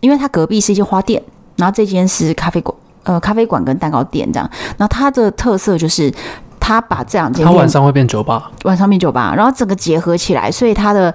[0.00, 1.22] 因为它隔壁是一间花店，
[1.56, 4.48] 然后这间是咖啡馆，呃，咖啡馆跟蛋糕店这样。
[4.78, 6.12] 然后它的特色就是，
[6.60, 11.14] 它把这两间，它晚上会变酒吧，晚上变酒吧，然后整个结合起来，所以它的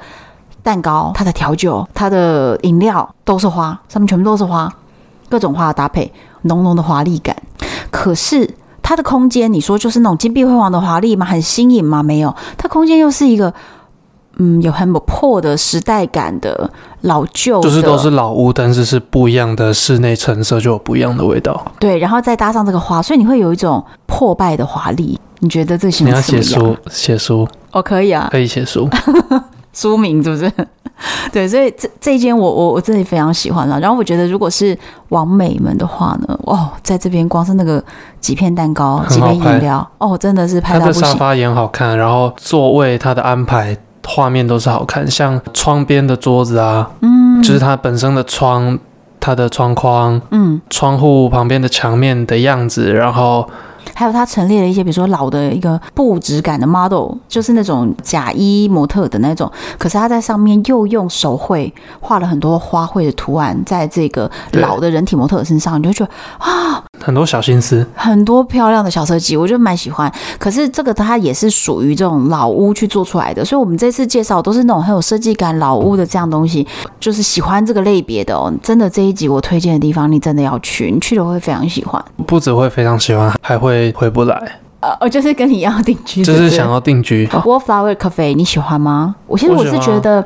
[0.62, 4.72] 蛋糕、它的调酒、它的饮料都是花，上面全部都是花，
[5.30, 6.12] 各种花的搭配，
[6.44, 7.36] 浓浓的华丽感。
[7.90, 8.56] 可是
[8.90, 11.24] 它的空间，你说就是那种金碧辉煌的华丽吗？
[11.24, 12.02] 很新颖吗？
[12.02, 13.54] 没有，它空间又是一个。
[14.42, 16.72] 嗯，有很破的时代感的
[17.02, 21.62] 老旧，就是都是老屋，但是是不一样的室内成色，就有不一样的味道。
[21.78, 25.20] 对，然后再搭上这个花，所以你会有一种破败的华丽。
[25.40, 26.50] 你觉得这形容词怎么样？
[26.50, 28.90] 你要写书，写书哦，可以啊，可以写书，
[29.74, 30.50] 书名是不是？
[31.32, 33.80] 对，所以这这一间我我我真的非常喜欢了。
[33.80, 34.78] 然后我觉得，如果是
[35.10, 37.84] 往美们的话呢，哦，在这边光是那个
[38.20, 41.02] 几片蛋糕、几杯饮料，哦，真的是拍到不行。
[41.02, 43.78] 它的沙发也很好看，然后座位它的安排。
[44.08, 48.80] 画面都是好看，像窗边的桌子啊，嗯，就是它本身的窗，
[49.20, 53.48] 它的窗框，嗯，窗户旁边的墙面的样子，然后。
[53.94, 59.52] 还有它陈列了一些，比如说老的一个布质感的 model，就是那种假衣模特的那种。
[59.78, 70.12] 可是它在上面又用手绘画了很多花卉的图案，在这个老的人体模特身上，你就觉得啊，很多小心思，很多漂亮的小设计，我就蛮喜欢。
[70.38, 76.66] 可是这个它也是属于这种老屋去做出来的，所以我们这次介绍都是那种很有设计感老屋的这样东西，
[77.00, 78.54] 就是喜欢这个类别的哦。
[78.62, 82.04] 真的这一集我推荐的地方，你真的要去，你去了会非常喜欢。
[82.26, 83.79] 不只会非常喜欢，还会。
[83.96, 87.28] 回不来，呃，我就是跟你一样定居，就是想要定居。
[87.28, 89.16] Wallflower Cafe，你喜欢吗？
[89.28, 90.26] 我其实我是觉得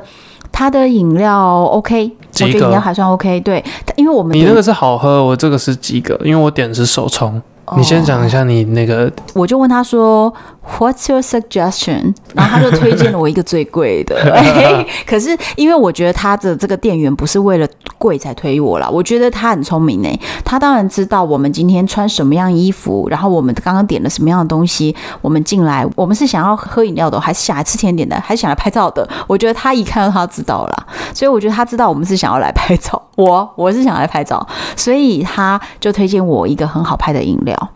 [0.51, 3.39] 它的饮料 OK，我觉得饮料还算 OK。
[3.41, 3.63] 对，
[3.95, 7.41] 因为我们你那个是好喝，我这个是及格，因为我点的是手冲。
[7.77, 10.33] 你先讲一下你那个，我就问他说。
[10.65, 12.15] What's your suggestion？
[12.33, 14.15] 然后他就推荐了我一个最贵的。
[15.05, 20.19] 可是因为我觉得他的这个店员不是为了贵才推我啦，我觉得他很聪明呢。
[20.43, 29.07] 他当然知道我们今天穿什么样衣服，然后我们刚刚点了什么样的东西，我们进来，我们是想要喝饮料的，还是想来吃甜点的，还是想来拍照的？
[29.27, 33.01] 我觉得他一看到他知道了，所以我觉得他知道我们是想要来拍照。
[33.15, 34.45] 我我是想来拍照，
[34.75, 37.69] 所以他就推荐我一个很好拍的饮料。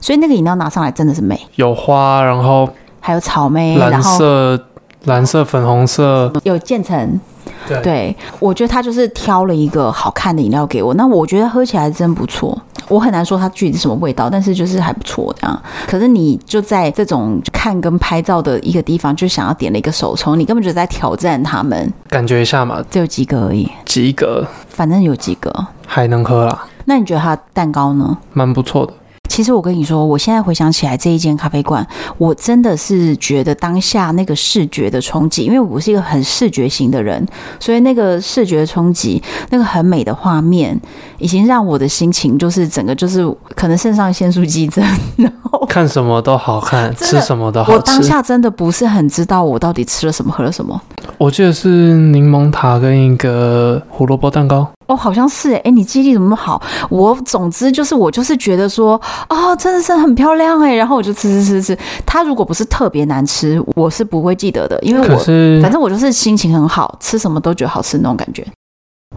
[0.00, 2.68] 所以那个饮料拿上来真的是美，有花，然后
[3.00, 4.60] 还有草莓，蓝色、
[5.04, 7.20] 蓝色、粉红色，有渐层。
[7.66, 12.58] 对，对，我觉得他就是挑了一个好看的饮料给我，那我觉得喝起来真不错。
[12.88, 15.62] 我很难说它具体是什么味道，但是就是还不错这样。
[15.86, 21.92] 可是你就在这种看跟拍照的一个地方，就想要点了一个手冲，你根本就在挑战他们。
[22.08, 25.52] 感觉一下嘛，只有几个而已，几个，反正有几个
[25.86, 26.66] 还能喝啦。
[26.86, 28.16] 那你觉得它蛋糕呢？
[28.32, 28.92] 蛮不错的。
[29.28, 31.86] 其实我跟你说，我现在回想起来这一间咖啡馆，
[32.16, 37.24] 我真的是觉得当下那个视觉的冲击，因为我是一个很视觉型的人，
[37.60, 40.78] 所以那个视觉冲击，那个很美的画面，
[41.18, 44.84] 已经让我的心情就是整个就是可能肾上腺素激增，
[45.16, 47.76] 然后看什么都好看，吃什么都好吃。
[47.76, 50.80] 我当下真的不是很知道我到底吃了什么，喝了什么。
[51.18, 54.66] 我记得是柠檬塔跟一个胡萝卜蛋糕。
[54.88, 56.60] 哦，好像是哎，你记忆力怎么那么好？
[56.90, 61.78] 我总之就是我就是觉得说，哦，真的是很漂亮哎，然后我就吃吃吃吃。
[62.04, 65.16] 它如果不是特别难吃，我是不会记得的，因为我
[65.62, 68.46] 反正我就是心情很好，吃什么都觉得好吃那种感觉。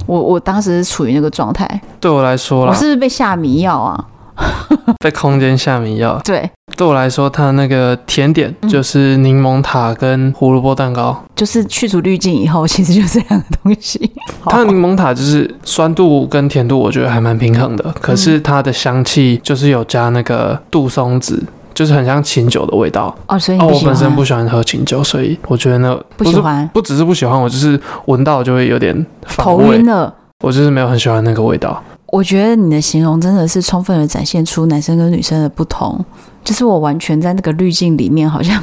[0.06, 1.82] 我我当时是处于那个状态。
[2.00, 4.06] 对我来说啦，我是不是被下迷药啊？
[5.00, 6.20] 被空间下迷药。
[6.24, 14.12] 对，对我来说，它那个甜点就是柠檬塔跟胡萝卜蛋糕，嗯，就是去除滤镜以后，其实就是这样的东西。
[14.46, 17.94] 它的柠檬塔就是酸度跟甜度，我觉得还蛮平衡的。
[18.00, 23.16] 可是它的香气就是有加那个杜松子，就是很像琴酒的味道。
[23.28, 29.06] 哦，所以哦，我本身不喜欢喝琴酒，所以我觉得呢不，不喜欢，不只是不喜欢，我就是闻到就会有点
[29.38, 30.14] 头晕了。
[30.44, 31.84] 我就是没有很喜欢那个味道。
[32.12, 36.04] 我觉得你的形容真的是充分的展现出男生跟女生的不同，
[36.44, 38.62] 就是我完全在那个滤镜里面，好像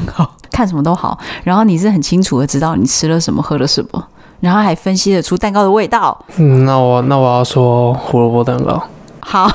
[0.51, 4.05] 看什么都好，然后你是很清楚的知道你吃了什么，喝了什么，
[4.41, 6.17] 然后还分析得出蛋糕的味道。
[6.37, 8.83] 嗯，那我那我要说胡萝卜蛋糕。
[9.21, 9.51] 好，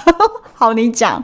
[0.54, 1.22] 好，你讲。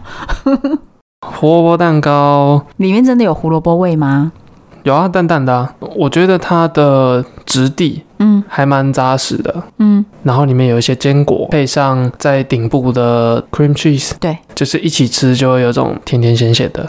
[1.27, 4.33] 胡萝卜蛋糕里面真的有胡萝卜味吗？
[4.83, 5.75] 有啊，淡淡的啊。
[5.97, 10.05] 我觉得它的质地，嗯，还蛮扎实的，嗯。
[10.23, 16.87] 然后里面有一些坚果，配上在顶部的 cream cheese，对，就是一起吃就会有种甜甜咸咸的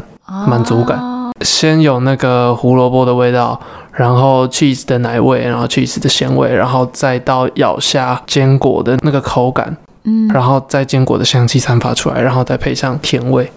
[0.48, 0.98] 满足感。
[1.00, 1.32] 哦。
[1.42, 3.60] 先有那个胡萝卜的味道，
[3.94, 13.52] 然后 cheese 的奶味，然后 cheese 的咸味，然后再到咬下坚果的那个口感，嗯，然后再坚果的香气散发出来，然后再配上甜味。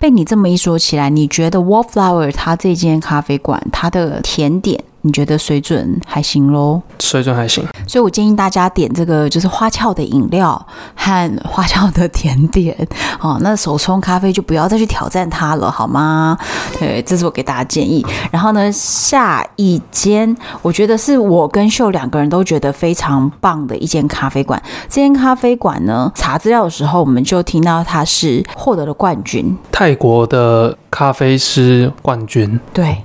[0.00, 6.80] 被你这么一说起来，你觉得 Wallflower 它这间咖啡馆它的甜点你觉得水准还行喽？
[6.98, 12.76] 水准还行，所以我建议大家点这个就是花俏的饮料和花俏的甜点
[13.20, 13.38] 哦。
[13.40, 16.36] 那手冲咖啡就不要再去挑战它了，好吗？
[16.78, 18.04] 对，这是我给大家建议。
[18.30, 24.62] 然后呢，下一间我觉得是我跟秀两个人都觉得非常棒的一间咖啡馆。
[24.88, 32.60] 这间咖啡馆呢，查资料的时候我们就听到它是获得了冠军，泰国的咖啡师冠军。
[32.72, 33.04] 对。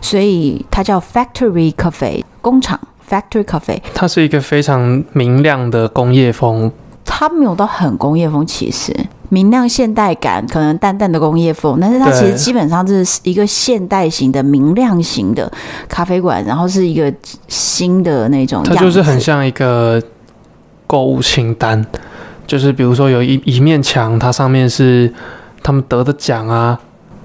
[0.00, 2.78] 所以它叫 Factory Cafe 工厂
[3.08, 6.72] Factory Cafe，它是一个非常明亮的工业风。
[7.04, 8.94] 它没有到很工业风，其实
[9.28, 15.50] 明亮现代感，可能淡淡的工业风，但是它其实基本上是一个现代型的明亮型的
[15.88, 17.12] 咖啡馆，然后是一个
[17.48, 18.62] 新的那种。
[18.62, 20.00] 它就是很像一个
[20.86, 21.84] 购物清单，
[22.46, 25.12] 就是比如说有一一面墙，它上面是
[25.62, 26.78] 他们得的奖啊。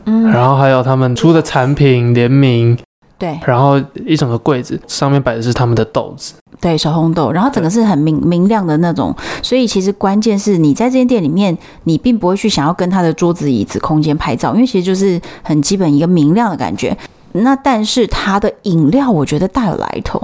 [0.08, 2.78] 嗯，然后还有他们出的产品联名，
[3.18, 16.98] 对，然后一整个柜子上面摆的是他们的豆子，对，小红豆，然后整个是很明明亮的那种，所以其实关键是你在这间店里面，你并不会去想要跟他的桌子、椅子、空间拍照，因为其实就是很基本一个明亮的感觉。
[17.44, 20.22] 那但是它的饮料，我觉得大有来头。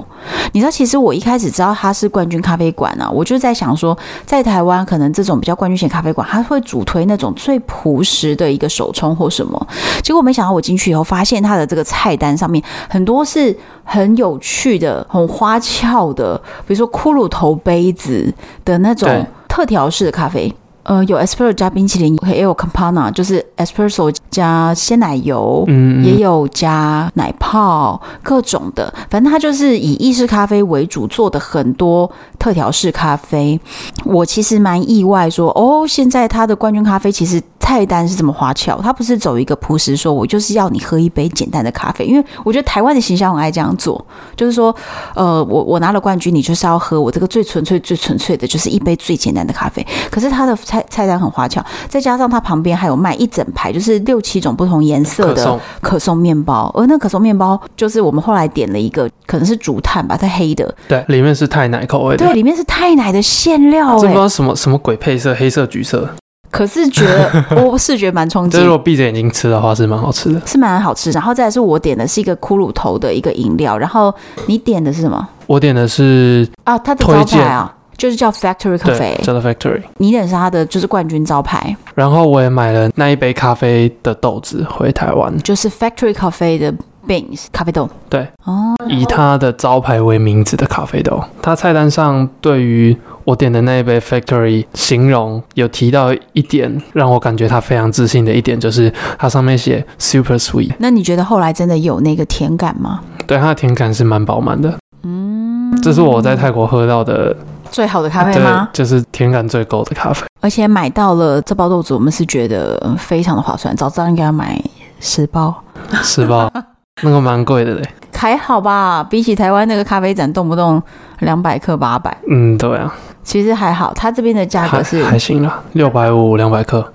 [0.52, 9.66] 你知道，其实我一开始知道它是冠军咖啡馆啊，我就在想说，在台湾可能这种比较冠军型咖啡馆，它会主推那种最朴实的一个手冲或什么。
[10.02, 16.36] 结果没想到我进去以后，发现它的这个菜单上面很多是很有趣的、很花俏的，
[16.66, 18.32] 比如说骷髅头杯子
[18.64, 20.54] 的那种特调式的咖啡。
[20.84, 33.60] 呃，有 espresso 加冰淇淋，也有 campana，就是 espresso 加鲜奶油，嗯，嗯，也有加奶泡，各种的，反正它就是以意式咖啡为主做的很多特调式咖啡。
[34.04, 37.40] 我其实蛮意外说，说哦，现在它的冠军咖啡其实。
[37.64, 44.04] 菜单是这么花俏，它不是走一个朴实，说我就是要你喝一杯简单的咖啡，因为我觉得台湾的形象很爱这样做，
[44.36, 44.72] 就是说，
[45.14, 49.84] 呃，我我拿了冠军，你就是要喝我这个最纯粹、最纯粹的，就是一杯最简单的咖啡。
[50.10, 56.14] 可是它的菜菜单很花俏，再加上它旁边还有卖一整排，就是六七种不同颜色的可颂。
[56.16, 66.08] 面包，而那可颂面包就是我们后来点了一个，可能是竹炭吧，它黑的，对，里面是太奶口味的，对，里面是太奶的馅料，欸，这不知道什么什么鬼配色，黑色、橘色。
[66.50, 71.10] 可是觉得 我视觉蛮冲击，就是如果闭着眼睛吃的话是蛮好吃的，是蛮好吃。
[71.10, 74.14] 然后再来是我点的是一个骷髅头的一个饮料，然后
[74.46, 75.28] 你点的是什么？
[75.46, 79.82] 我点的是啊，它的招牌啊，就是叫 Factory Cafe，叫做 Factory。
[79.98, 81.76] 你点是它的就是冠军招牌。
[81.94, 86.74] 然后我也买了那一杯咖啡的豆子回台湾，就是 Factory Cafe 的
[87.06, 87.88] beans 咖啡豆。
[88.08, 91.22] 对，哦，以它的招牌为名字的咖啡豆。
[91.40, 100.74] 它菜单上对于我点的那一杯 Factory 形容有提到一点，让我感觉它非常自信的一点，就是它上面写 Super Sweet。
[100.78, 103.00] 那你觉得后来真的有那个甜感吗？
[103.26, 104.74] 对，它的甜感是蛮饱满的。
[105.02, 107.36] 嗯，这是我在泰国喝到的
[107.74, 108.68] 最好的咖啡吗？
[108.72, 110.24] 就是甜感最够的咖啡。
[110.40, 113.74] 而且买到了这包豆子，我们是觉得非常的划算。
[113.74, 114.62] 早知道应该要买
[115.00, 115.52] 十包，
[116.00, 116.48] 十包，
[117.02, 117.82] 那个蛮贵的嘞。
[118.16, 120.80] 还好吧，比起台湾那个咖啡展，动不动
[121.18, 122.16] 两百克八百。
[122.30, 122.94] 嗯，对啊。
[123.24, 126.92] 其实还好，它这边的价格是还，还行啦，六百五两百克。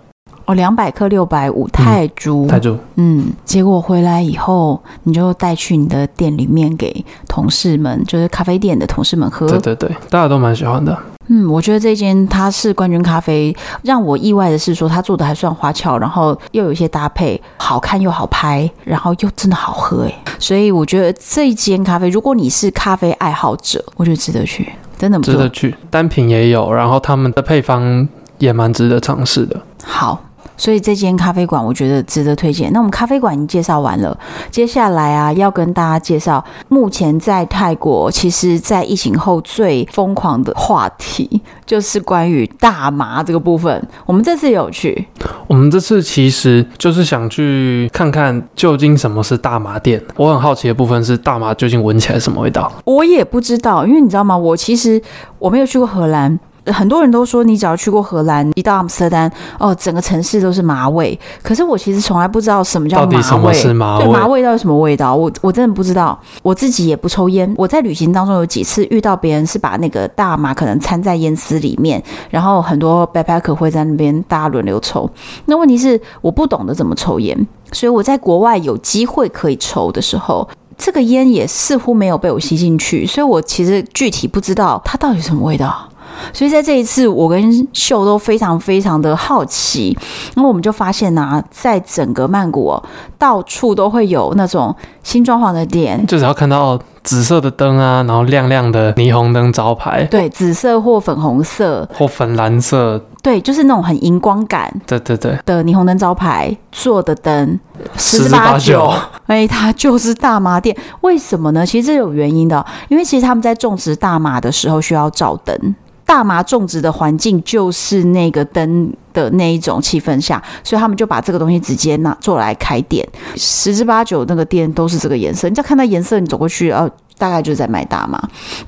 [0.50, 2.76] 哦，两百克六百五泰铢，泰铢。
[2.96, 9.48] 嗯，结果回来以后，你就带去你的店里面给同事们，就是咖啡店的同事们喝。
[9.48, 10.98] 对对对，大家都蛮喜欢的。
[11.28, 24.68] 嗯，我觉得这间它是冠军咖啡，让我意外的是说它做的还算花俏，然后又有一些搭配，好看又好拍，然后又真的好喝哎，所以我觉得这一间咖啡，如果你是咖啡爱好者，我觉得值得去。
[24.98, 29.56] 真的不错，值得去，单品也有，然后他们的配方也蛮值得尝试的。
[29.84, 30.20] 好。
[30.60, 32.72] 所以这间咖啡馆我觉得值得推荐。
[32.74, 34.16] 那我们咖啡馆已经介绍完了，
[34.52, 43.82] 接下来啊要跟大家介绍目前在泰国，其实在疫情后最疯狂的话题， 就是关于大麻这个部分。
[44.06, 45.08] 我们这次有去，
[45.48, 50.04] 我们这次其实就是想去看看究竟什么是大麻店。
[50.18, 52.70] 我很好奇的部分是大麻究竟闻起来什么味道？
[52.84, 54.38] 我也不知道，因为你知道吗？
[54.38, 55.02] 我其实
[55.38, 56.38] 我没有去过荷兰。
[56.72, 61.18] 很多人都说，你只要去过荷兰，一到阿姆斯特丹，哦，整个城市都是麻味。
[61.42, 63.12] 可是我其实从来不知道什么叫麻味。
[63.12, 64.04] 到底什么是麻味？
[64.06, 65.16] 对，麻味到底什么味道？
[65.16, 66.20] 我我真的不知道。
[66.42, 67.54] 我自己也不抽烟。
[67.58, 75.10] 我在旅行当中有几次遇到别人是把那个大麻可能掺在烟丝里面，然后很多 backpacker 会在那边大家轮流抽。
[75.46, 80.48] 那问题是我不懂得怎么抽烟，所以我在国外有机会可以抽的时候，
[80.78, 85.89] 这个烟也似乎没有被我吸进去，所以我其实具体不知道它到底什么味道。
[86.34, 89.98] 所以在这一次，我跟秀都非常非常的好奇，
[90.36, 92.84] 那我们就发现啊，在整个曼谷哦，
[93.18, 101.88] 到处都会有那种新装潢的店，就只要看到紫色的灯啊，然后亮亮的霓虹灯招牌，对，紫色或粉红色。
[101.94, 105.38] 或粉蓝色，对，就是那种很荧光感，对对对。
[105.46, 107.60] 的霓虹灯招牌做的灯，
[107.98, 108.94] 十之八九，
[109.26, 111.66] 哎，它就是大麻店，为什么呢？
[111.66, 115.76] 其实这有原因的，因为其实他们在种植大麻的时候需要照灯。
[116.10, 125.48] 大麻种植的环境就是那个灯的那一种气氛下，所以他们就把这个东西直接拿做来开店，十之八九那个店都是这个颜色。
[125.48, 126.90] 你只要看到颜色，你走过去，哦，
[127.20, 128.20] 大概就是在卖大麻。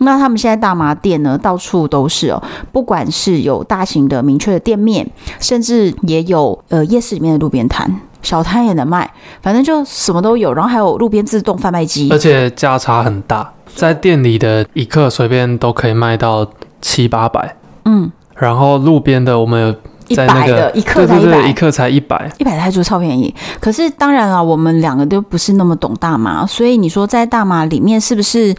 [0.02, 2.40] 那他们现在大麻店呢，到处都是哦，
[2.72, 9.12] 不管是有大型的明确的店面，甚至也有呃夜市里面的路边摊，小摊也能卖，
[9.42, 10.54] 反正就什么都有。
[10.54, 16.48] 然后还有路边自动贩卖机，而且价差很大，在店里的一克随便都可以卖到。
[16.82, 17.56] 七八百，
[17.86, 23.34] 嗯，然后路边的我们有在那个一克才一百，一克才一百，一百泰铢超便宜。
[23.60, 28.54] 可是当然了，我们两个都不是那么懂大麻，所以你说在大麻里面是不是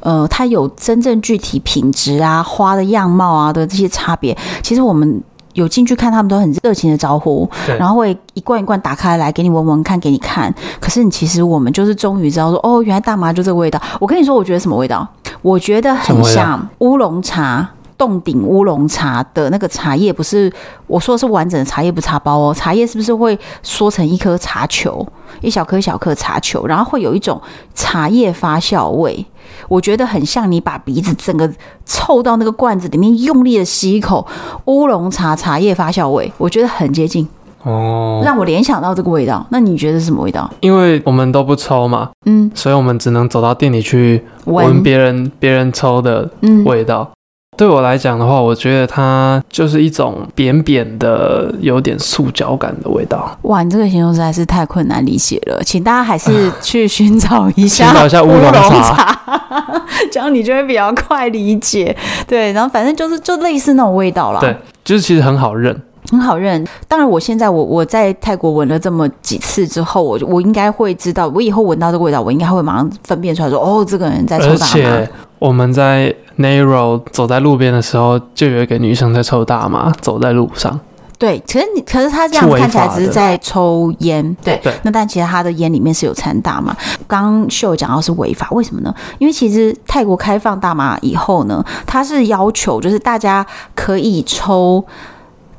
[0.00, 4.36] 呃，它有真正具体品质啊、花的样貌啊的这些差别？
[4.62, 5.22] 其实我们
[5.58, 7.48] 有进去看，他们都很热情的招呼，
[7.78, 10.54] 然后会一罐一罐打开来给你闻闻看，给你看。
[10.80, 13.80] 可是你其实我们就是终于知道说，哦，原来大麻就这个味道。
[14.00, 15.06] 我跟你说，我觉得什么味道？
[15.42, 17.68] 我觉得很像乌龙茶，
[17.98, 20.50] 冻顶乌龙茶的那个茶叶，不是
[20.86, 22.54] 我说的是完整的茶叶，不茶包哦。
[22.54, 25.06] 茶叶是不是会缩成一颗茶球，
[25.40, 27.38] 一小颗一小颗茶球，然后会有一种
[27.74, 29.26] 茶叶发酵味？
[29.66, 31.50] 我觉得很像你把鼻子整个
[31.84, 34.26] 凑到那个罐子里面，用力的吸一口
[34.66, 37.26] 乌龙茶茶叶发酵味，我觉得很接近
[37.64, 39.44] 哦，让我联想到这个味道。
[39.50, 40.48] 那你觉得是什么味道？
[40.60, 44.22] 因为我们都不抽嘛，嗯，所以我们只能走到店里去。
[44.44, 46.30] 闻别人别人抽的
[46.64, 47.17] 味道，嗯、
[47.58, 53.36] 对我来讲的话，我觉得它就是一种扁扁的、有点塑胶感的味道。
[53.42, 59.20] 哇，你这个形容实在是太困难理解了，请大家还是去寻找一下， 寻找一下乌龙茶，
[60.12, 61.94] 这样你就会比较快理解。
[62.28, 64.38] 对，然后反正就是就类似那种味道啦。
[64.38, 65.82] 对，就是其实很好认。
[66.10, 74.54] 很好认，当然，我现在我我在泰国闻了这么几次之后，我我应该会知道，我以后闻到这个味道，我应该会马上分辨出来说，哦，这个人在抽大麻。
[74.54, 80.78] 而且我们在 Narrow 走在路边的时候，就有一个女生在抽大麻，走在路上。
[81.18, 84.72] 对，可是你可是他这样看起来只是在抽烟，对对。
[84.84, 86.76] 那但其实他的烟里面是有掺大麻。
[87.06, 88.94] 刚刚秀讲到是违法，为什么呢？
[89.18, 94.84] 因为其实泰国开放大麻以后呢，它是要求就是大家可以抽。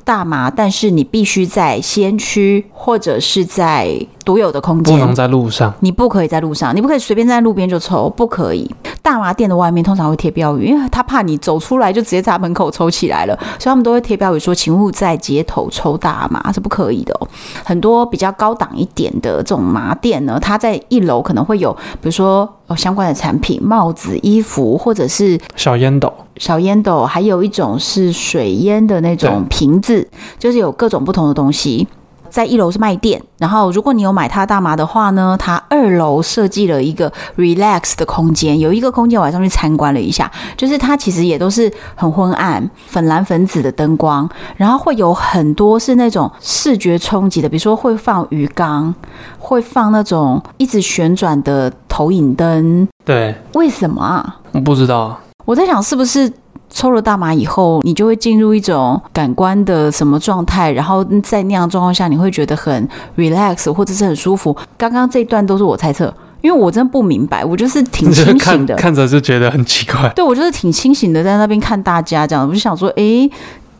[0.06, 3.96] 大麻，但是你必须在吸烟区或者是在
[4.30, 5.74] 独有的空间，不能在路上。
[5.80, 8.70] 你不可以在路上，你不可以随便在路边就抽，不可以。
[9.02, 17.28] 大麻店的外面通常会贴标语，因为他怕你走出来就直接在门口抽起来了，所以他们都会贴标语说：“请勿在街头抽大麻，是不可以的哦。”
[17.66, 26.14] 很多比较高档一点的这种麻店呢，它在一楼可能会有，比如说哦相关的产品、帽子、衣服，或者是小烟斗。
[26.38, 30.08] 小烟斗，还有一种是水烟的那种瓶子，
[30.38, 31.88] 就是有各种不同的东西。
[32.30, 48.94] 在一楼是卖店，然后如果你有买他大麻的话呢，他二楼设计了一个 relax 的空间，有一个空间我还上去参观了一下，就是它其实也都是很昏暗，粉蓝粉紫的灯光，然后会有很多是那种视觉冲击的，比如说会放鱼缸，
[49.38, 52.88] 会放那种一直旋转的投影灯。
[53.04, 54.38] 对，为什么啊？
[54.52, 55.20] 我不知道。
[55.46, 56.32] 我在想，是不是
[56.70, 64.56] 抽了大麻以后，你就会进入一种感官的什么状态，然后在那样状况下，你会觉得很 relax 或者是很舒服。
[64.78, 70.08] 刚刚这一段都是我猜测，因为我真的不明白，我就是挺清醒的， 看着就觉得很奇怪。
[70.16, 73.30] 对，我就是挺清醒的，在那边看大家这样，我就想说，诶，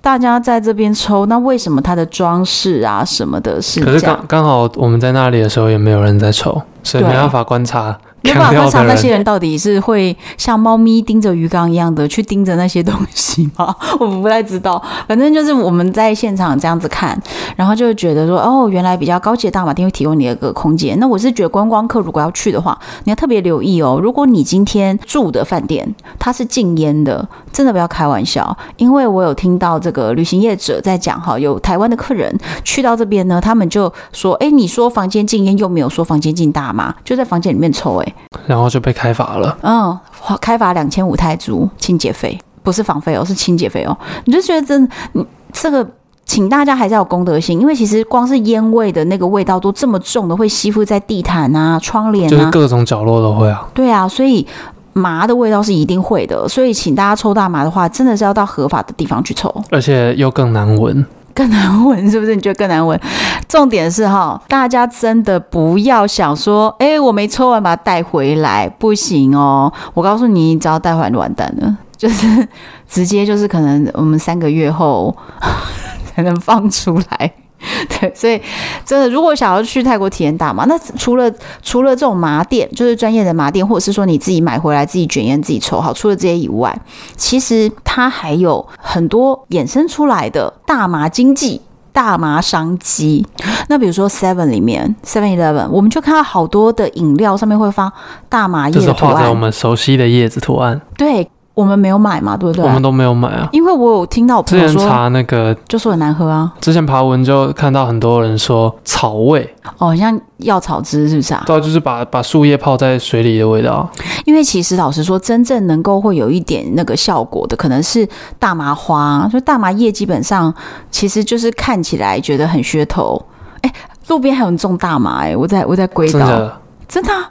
[0.02, 3.82] 大家在这边抽，那为什么它的装饰啊什么的是？
[3.82, 7.98] 可是刚刚好我们在那里的时候也没有人在抽，所以没办法观察。
[8.22, 13.76] 没办法观察那些人到底是会像猫咪盯着鱼缸一样的去盯着那些东西吗？
[14.00, 14.82] 我不太知道。
[15.08, 17.20] 反正就是我们在现场这样子看，
[17.56, 20.98] 然后就觉得说，哦，原来比较高级的大马店会提供你一个空间。
[21.00, 24.00] 那我是觉得观光客如果要去的话，你要特别留意哦。
[24.02, 28.56] 如果你今天住的饭店它是禁烟的，真的不要开玩笑。
[28.78, 38.09] 因为我有听到这个旅行业者在讲哈，有台湾的客人去到这边呢，他们就说，哎，你说房间禁烟，又没有说房间禁大麻，就在房间里面抽，哎。
[38.46, 39.58] 然后就被开罚了。
[39.62, 39.98] 嗯，
[40.42, 43.98] 开罚两千五泰铢清洁费，不是房费哦，是清洁费哦。
[44.26, 45.88] 你就觉得真的，你这个，
[46.26, 53.68] 请大家还是要有公德心，因为其实光是烟味的那个味道都这么重的，会吸附在地毯啊、窗帘啊，就是各种角落都会啊。
[53.74, 54.46] 对啊，所以
[54.94, 61.06] 麻的味道是一定会的，所以请大家抽大麻的话，真的是要到合法的地方去抽，而且又更难闻，
[61.40, 62.36] 更难闻 是不是？
[62.36, 63.00] 你觉得更难闻？
[63.48, 69.72] 重点是哈，大家真的不要想说，哎、我没抽完把它带回来，不行哦。
[69.94, 72.46] 我告诉你，你只要带回来就完蛋了，就是
[72.90, 75.16] 直接就是可能我们三个月后
[76.14, 77.32] 才能放出来。
[78.00, 78.42] 对，所以
[78.86, 81.32] 真的，如果想要去泰国体验大麻，那除了
[81.62, 86.80] 除了这种麻店，就是专业的麻店，或者是说你自己买回来自己卷烟自己抽好，除了这些以外，
[87.16, 93.28] 其实它还有很多衍生出来的大麻经济、大麻商机。
[93.68, 97.92] 那比如说 Seven 里面，Seven Eleven，我们就看到好多的饮料上面会放
[98.30, 100.80] 大麻叶的图案，就是画着我们熟悉的叶子图案。
[100.98, 101.30] 对。
[101.60, 102.64] 我们没有买嘛，对不对？
[102.64, 106.50] 我们都没有买啊，因为我有听到我朋友说，之前查那个就说很难喝啊。
[106.62, 111.44] 之前爬文就看到很多人说草味，哦，像药草汁是不是啊？
[111.46, 113.90] 对，就是把把树叶泡在水里的味道。
[114.26, 118.08] 因为其实老实说，真正能够会有一点那个效果的，可能是
[118.40, 119.28] 大麻花。
[119.32, 120.54] 就大麻叶基本上
[120.90, 123.22] 其实就是看起来觉得很噱头。
[123.62, 123.74] 哎，
[124.08, 127.30] 路边还有人种大麻哎，我在我在归岛，真的，真的啊，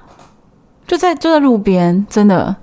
[0.87, 2.55] 就在就在路边，真的。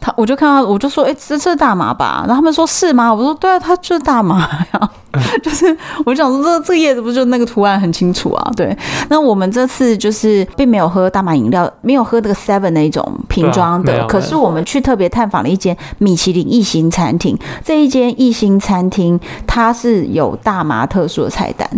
[0.00, 2.24] 他我就看到，我就说，哎、欸，这这是大麻吧？
[2.26, 3.12] 然后他们说是吗？
[3.12, 4.40] 我说对啊，它就是大麻
[4.72, 4.90] 呀。
[5.42, 5.66] 就是
[6.04, 8.52] 我就想说，这这个叶子不就那个图案很清楚啊？
[8.54, 8.76] 对。
[9.08, 14.06] 那我们这次就是并没有喝大麻饮料，没有喝那个 Seven 那一种瓶装的。
[14.06, 21.68] 可是我们去特别探访了一间米其林一星餐厅，这一间一星餐厅它是有大麻特殊的菜单。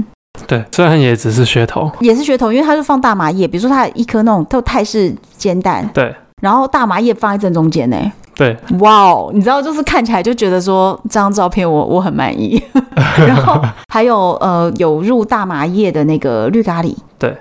[0.46, 5.88] 对，虽然也只是噱头，也是噱头，因为它是放大麻叶，比如说它一颗那种都泰式煎蛋。
[5.94, 6.14] 对。
[6.40, 7.96] 然后大麻叶放在正中间呢，
[8.34, 12.62] 对，哇哦，你知道，就是看起来就觉得说这张照片我我很满意。
[13.26, 17.36] 然后还有呃有入大麻叶的那个绿咖喱，对，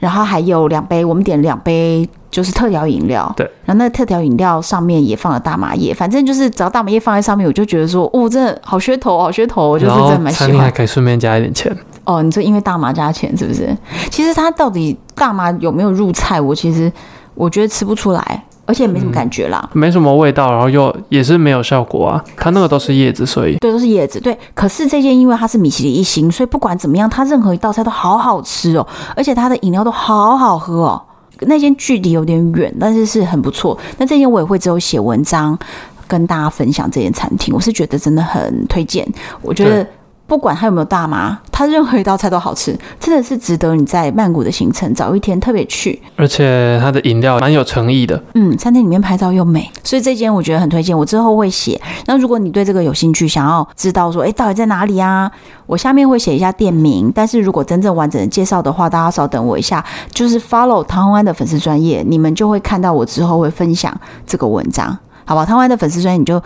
[0.00, 10.48] 然后还有两杯，我们点两杯就是特调饮料，对，然后那特调饮料上面也放了大麻叶，反正就是只要大麻叶放在上面，我就觉得说哦，真的好噱头，好噱头，我就是真的蛮喜欢。
[10.48, 11.74] 餐厅还可以顺便加一点钱
[12.04, 13.74] 哦，你说因为大麻加钱是不是？
[14.10, 16.90] 其实它到底大麻有没有入菜，我其实。
[17.34, 22.24] 我觉得吃不出来，而且也没什么感觉啦，嗯、没什么味道，然后又也是没有效果啊。
[22.36, 24.20] 它那个都是叶子，所以对，都是叶子。
[24.20, 31.02] 对，可是这间因为它是米其林一星，所以不管怎么样，它任何一道菜都好好吃哦，而且它的饮料都好好喝哦。
[31.40, 33.76] 那间距离有点远，但是是很不错。
[33.98, 35.58] 那这间我也会只有写文章
[36.06, 39.06] 跟大家分享这间餐厅，我是觉得真的很推荐。
[39.40, 39.86] 我觉得。
[40.32, 46.00] 不管它有没有大麻，它任何一道菜都好吃，真的是值得你在曼谷的行程找一天特别去。
[46.16, 50.98] 而且它的饮料蛮有诚意的，嗯，餐厅里面拍照又美，所以这间我觉得很推荐。
[50.98, 51.78] 我之后会写。
[52.06, 55.30] 那如果你对这个有兴趣，想要知道说，哎，到底在哪里啊？
[55.66, 57.12] 我下面会写一下店名。
[57.14, 63.94] 但是如果真正完整的介绍的话，大家稍等我一下，就是 follow 唐红安的粉丝专业，你们就会看到我之后会分享
[64.26, 65.44] 这个文章，好吧？
[65.44, 66.42] 唐红安的粉丝专业你就。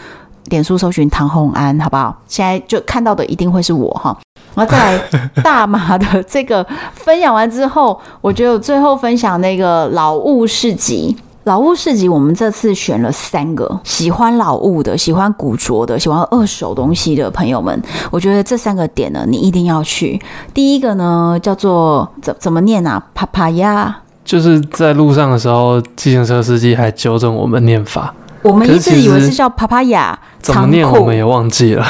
[0.50, 2.16] 脸书搜寻唐红安，好不好？
[2.26, 4.16] 现在就看到的一定会是我哈。
[4.54, 11.16] 然后再来大麻的这个分享完之后，我觉得最后分享那个老物市集。
[11.44, 17.80] 老物市集，我们这次选了三个喜欢老物的、喜欢古着的、喜欢二手东西的朋友们。
[18.10, 20.20] 我觉得这三个点呢，你一定要去。
[20.52, 23.92] 第一个呢，叫做怎怎么念啊？Papaya。
[24.24, 28.12] 就是在路上的时候，计程车司机还纠正我们念法。
[28.42, 31.84] 我们一直以为是叫 Papaya 仓库，怎么念我们也忘记了。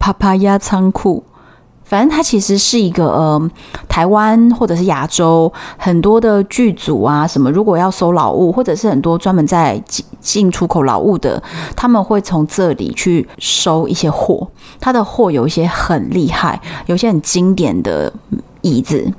[0.00, 1.22] Papaya 仓库，
[1.84, 3.50] 反正它其实是一个呃，
[3.88, 11.40] 台湾或者是亚洲很多的剧组啊，什么如果要收老物，或者是很多专门在进进出口老物的，
[11.76, 14.48] 他们会从这里去收一些货。
[14.80, 18.12] 它的货有一些很厉害，有些很经典的
[18.62, 19.12] 椅子。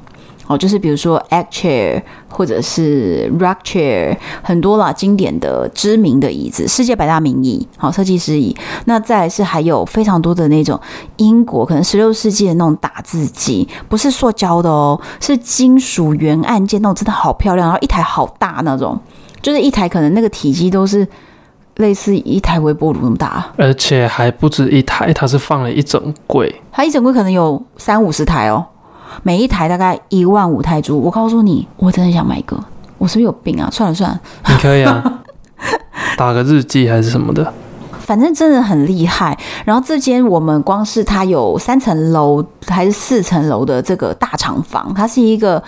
[0.48, 8.54] 哦，就是比如说 egg chair 或者是 rock chair，很多啦，经典的知名的椅子，世界百大名椅，好，设计师椅。
[8.86, 10.78] 那再来是还有非常多的那种
[11.16, 19.00] 英国可能十六世纪的那种打字机，不是塑胶的哦，是金属圆按键，那种真的好漂亮，然后一台好大那种，
[19.42, 21.08] 就是一台可能那个体积都是
[21.78, 28.66] 类似一台微波炉那么大，而且还不止一台，它是放了一整柜，它一整柜可能有三五十台哦。
[29.22, 32.58] 每一台大概一万五泰铢，我告诉你，我真的想买一个，
[32.98, 33.70] 我是不是有病啊？
[33.72, 35.22] 算了算了，你可以啊，
[36.18, 37.54] 打个日记还是什么的，
[38.00, 39.38] 反正真的很厉害。
[39.66, 45.62] 然后这间我们光是它有三层楼还是四层楼的这个大厂房，它是一个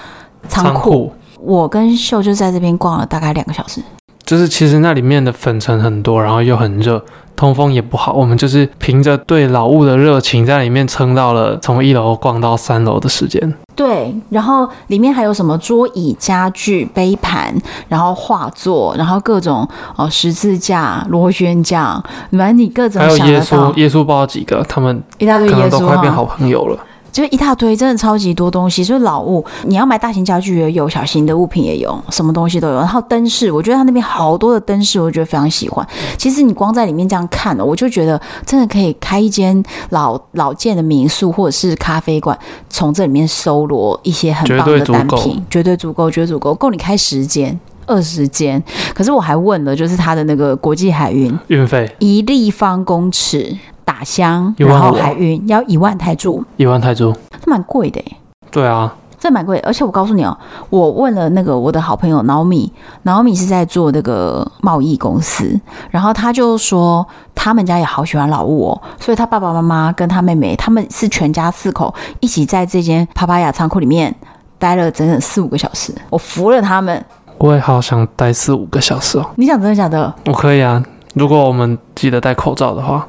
[0.47, 0.73] 仓库。
[0.73, 1.13] 仓库。
[1.41, 3.79] 我跟秀就在这边逛了大概两个小时，
[4.26, 7.03] 就是其实那里面的粉尘很多，然后又很热，
[7.36, 8.11] 通风也不好。
[8.13, 13.53] 我们就是凭着对老物的热情，在里面撑到了从一楼逛到三楼的时间。
[13.76, 17.53] 对，然后里面还有什么桌椅、家具、杯盘，
[17.88, 22.01] 然后画作，然后各种哦十字架、螺旋桨，
[22.32, 26.80] 反正你各种还有耶稣，耶稣不知道几个，他们一大堆耶稣，都快变好朋友了。
[27.16, 28.84] 就一大堆，真的超级多东西。
[28.84, 32.76] 就是老物，你要买大型家具也有，小型的物品也有，什么东西都有。
[32.76, 35.88] 然后灯饰，我觉得他那边好多的灯饰，我觉得非常喜欢。
[36.18, 42.38] 其实你光在里面这样看了，我就觉得真的可以开一间老老建的民宿或者是咖啡馆，
[42.70, 48.61] 从这里面搜罗一些很棒的单品，绝对足够，绝对足够，够你开十间、二十间。
[48.93, 53.57] 可是我还问了，就是他的那个国际海运运费，一立方公尺。
[53.86, 58.03] 打箱，然后海运要一万泰铢，一万泰铢，这蛮贵的。
[58.51, 59.59] 对啊，这蛮贵。
[59.59, 60.36] 而且我告诉你哦，
[60.69, 65.59] 我问了那个我的好朋友 Naomi，Naomi 是在做那个贸易公司，
[65.91, 67.05] 然后他就说
[67.36, 74.13] 他们家也好喜欢老物哦，所以他爸爸妈妈跟他妹妹，他们是全家四口一起在这间帕帕亚仓库里面
[74.57, 77.05] 待了整整四五个小时，我服了他们。
[77.38, 79.29] 我也好想待四五个小时哦。
[79.36, 80.13] 你想真的假的？
[80.25, 80.81] 我可以啊，
[81.13, 83.05] 如果我们记得戴口罩的话。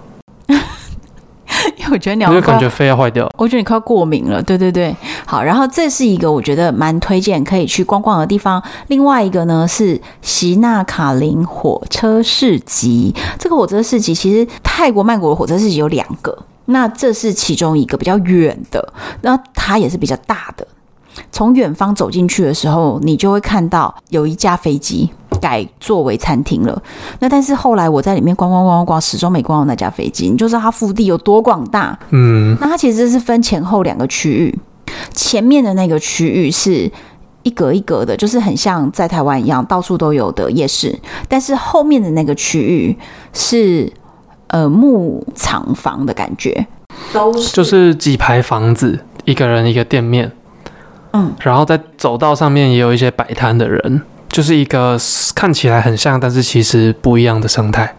[1.79, 3.29] 因为我觉得鸟，我就感觉肺要坏掉。
[3.39, 4.43] 我觉得你快要过敏了。
[4.43, 4.95] 对对对，
[5.25, 5.43] 好。
[5.43, 8.63] 然后这是一个我觉得蛮推荐可以去逛逛的地方。
[8.89, 13.15] 另外一个呢是席纳卡林火车市集。
[13.39, 16.37] 这个火车市集其实泰国曼谷的火车市集有两个，
[16.67, 18.93] 那这是其中一个比较远的，
[19.23, 20.67] 那它也是比较大的。
[21.33, 25.09] 从远方走进去的时候，你就会看到有一架飞机
[25.41, 26.83] 改作为餐厅了。
[27.21, 30.29] 那但是后来我在里面逛逛逛逛逛，始终没逛到那架飞机。
[30.29, 31.99] 你就知道它腹地有多广大。
[32.11, 34.59] 嗯，那它其实是分前后两个区域，
[35.13, 36.91] 前面的那个区域是
[37.43, 40.99] 一格一格的，就是很像在台湾一样到处都有的夜市。
[41.29, 42.97] 但是后面的那个区域
[43.33, 43.91] 是
[44.49, 46.67] 呃木厂房的感觉，
[47.13, 50.33] 都是就是几排房子，一个人一个店面。
[51.17, 54.99] 嗯，然后在走道上面也有一些摆摊的人，就是一个
[55.35, 57.97] 看起来很像，但是其实不一样的生态。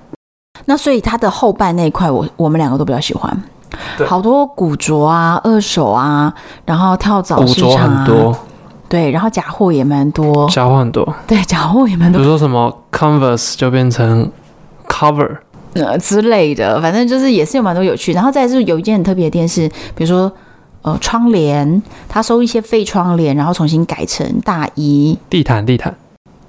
[0.66, 3.44] 那所以它的后半那一块，我我们两个都比较喜欢。
[4.06, 6.32] 好多古着啊、二手啊，
[6.66, 8.40] 然后跳蚤市场啊，古着很多。
[8.88, 11.14] 对，然后假货也蛮多，假货很多。
[11.26, 12.20] 对，假货也蛮多。
[12.20, 14.32] 比如说什么 Converse 就变成
[14.88, 15.38] Cover
[15.74, 18.14] 呃之类的，反正就是也是有蛮多有趣。
[18.14, 20.32] 然后再是有一件很特别的店是，比如说。
[20.88, 25.94] 呃，窗帘，他收一些废窗帘，然后重新改成大衣、地毯、地毯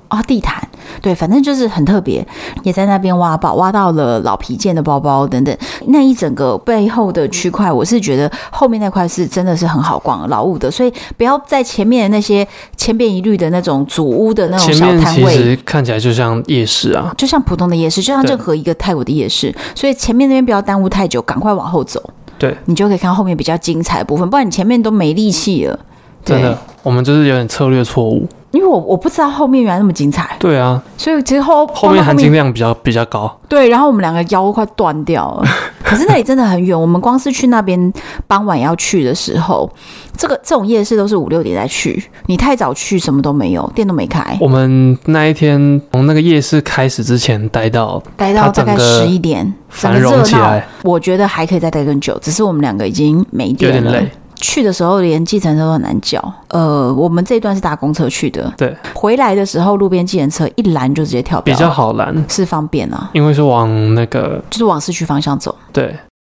[0.07, 0.63] 啊、哦，地毯，
[1.03, 2.25] 对，反正就是很特别，
[2.63, 5.59] 也在那边挖宝，挖到了老皮件的包包等等。
[5.89, 22.01] 那一整个背后的区块，我是觉得后面那块是真的是很好逛，老物的，所以不要在前面的那些千篇一律的那种祖屋的那种小摊位，其实看起来就像夜市啊，就像普通的夜市，就像任何一个泰国的夜市，所以前面那边不要耽误太久，赶快往后走。
[22.39, 25.79] 对，你就可以看到后面比较精彩的部分，不然你前面都没力气了。
[26.25, 28.27] 真的，我们就是有点策略错误。
[28.51, 30.35] 因为我我不知道后面原来那么精彩。
[30.39, 33.31] 对啊，所以其实后后面含金量比较比较高。
[33.47, 35.45] 对，然后我们两个腰快断掉了。
[35.89, 37.93] 可是那里真的很远，我们光是去那边
[38.27, 39.69] 傍晚要去的时候，
[40.15, 44.37] 这个这种夜市都是五六点再去，你太早去什么都没有，店都没开。
[44.39, 53.77] 我们那一天从那个夜市开始之前待到待到大概十一点，繁荣起来，我觉得还可以再待更久，只是我们两个已经没电了。
[53.77, 54.11] 有点累。
[54.41, 58.77] 去的时候连计程车都很难叫，呃，我们这一段是搭公车去的，对。
[58.95, 65.55] 回来的时候路边计程车一拦就直接跳表，比较好拦，是方便啊，因为是往那个就是往市区方向走。
[65.73, 65.95] 对。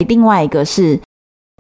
[0.07, 0.99] 另外一个是，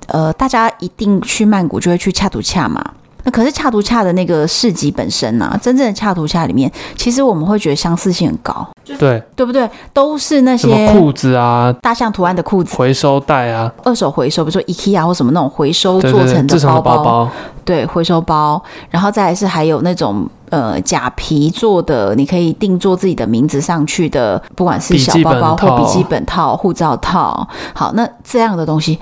[0.07, 2.83] 呃，大家一定去曼谷就会去恰图恰嘛。
[3.23, 8.67] 那可是恰图恰的那个市集本身呢、啊，真正的恰图恰里面，其实我们会觉得相似性很高，
[8.97, 9.69] 对对不对？
[9.93, 17.29] 都是那些裤子啊，大象图案的裤子，回收袋啊，二手回收，比如说 IKEA 或什么那种回收做成的包包，包包
[17.63, 28.99] 对，回收包，然后再来是还有那种呃假皮做的，你可以定做自己的名字上去的，不管是小包包或笔记本套、护照套，好，那这样的东西。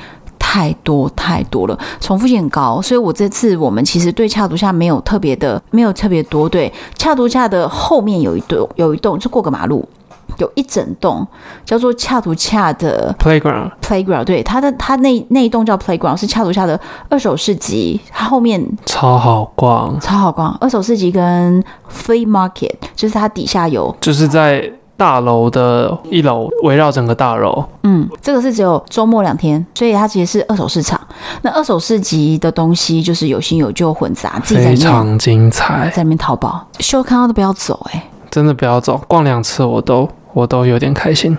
[0.51, 6.49] 太多太多了，重复性很高，所以我这次我们其实对恰图恰没有特别的，没有特别多。
[6.49, 9.87] 对，恰图恰的后面有一栋，有一栋就过个马路，
[10.39, 11.25] 有一整栋
[11.63, 13.69] 叫做恰图恰的 playground。
[13.79, 16.79] playground 对，它的它那那一栋叫 playground，是恰图恰的
[17.09, 20.51] 二手市集，它后面超好逛，超好逛。
[20.59, 24.73] 二手市集跟 flea market 就是它底下有，就是在。
[24.99, 30.99] 大楼的一楼围绕整个大楼，嗯，这个是只有周末两天，所以它其实是二手市场。
[31.41, 41.37] 那二手市集的东西就是有新有旧混杂，自己在非常精彩，在那边淘宝，秀看到都不要走，欸，哎，真的不要走，逛两次我都我都有点开心。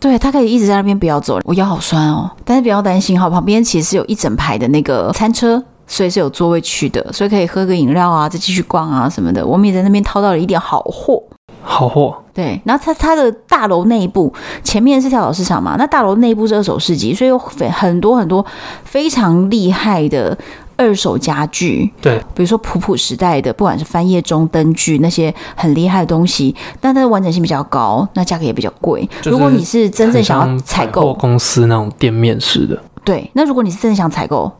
[0.00, 2.30] 对，他可以一直在那边不要走，我腰好酸哦。
[2.46, 9.46] 但是不要担心哈，旁边其实是有一整排的那个餐车，所以是有座位区的，所以可以喝个饮料啊，再继续逛啊什么的。
[9.46, 11.22] 我们也在那边淘到了一点好货，
[11.62, 12.16] 好货。
[12.34, 18.44] 对，然后它它的大楼内部前面是跳蚤市场嘛，那大楼内部是二手市集，所以有很多很多
[18.84, 20.36] 非常厉害的。
[20.74, 29.08] 二手家具，对，比如说普普时代的，不管是翻页中、灯具那些很厉害的东西，但它的完整性比较高，那价格也比较贵。
[29.24, 34.50] 如果你是真正想要采购公司那种店面式的，对，那如果你是真的想采购，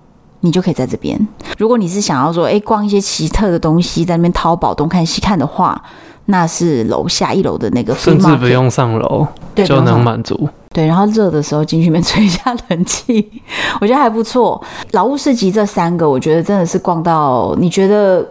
[0.41, 1.19] 你就可以在这边。
[1.59, 5.83] 如果你是想要说，哎，逛一些奇特的东西，在那边淘宝东看西看的话，
[6.27, 10.49] 那是楼下一楼的那个，甚至不用上楼就能满足。
[10.73, 13.43] 对，然后热的时候进去里面吹一下冷气，
[13.81, 14.63] 我觉得还不错。
[14.93, 18.27] 劳务市集这三个，我觉得真的是逛到，你觉得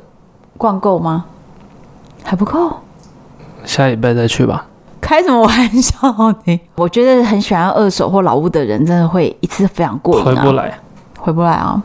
[0.58, 1.26] 逛够吗？
[2.24, 2.72] 还不够，
[3.64, 4.66] 下礼拜再去吧。
[5.00, 5.96] 开什么玩笑
[6.46, 6.60] 你？
[6.76, 10.80] 我觉得很喜欢二手或老屋的人，真的会一次非常过瘾，回不来。
[11.20, 11.80] 回不来啊！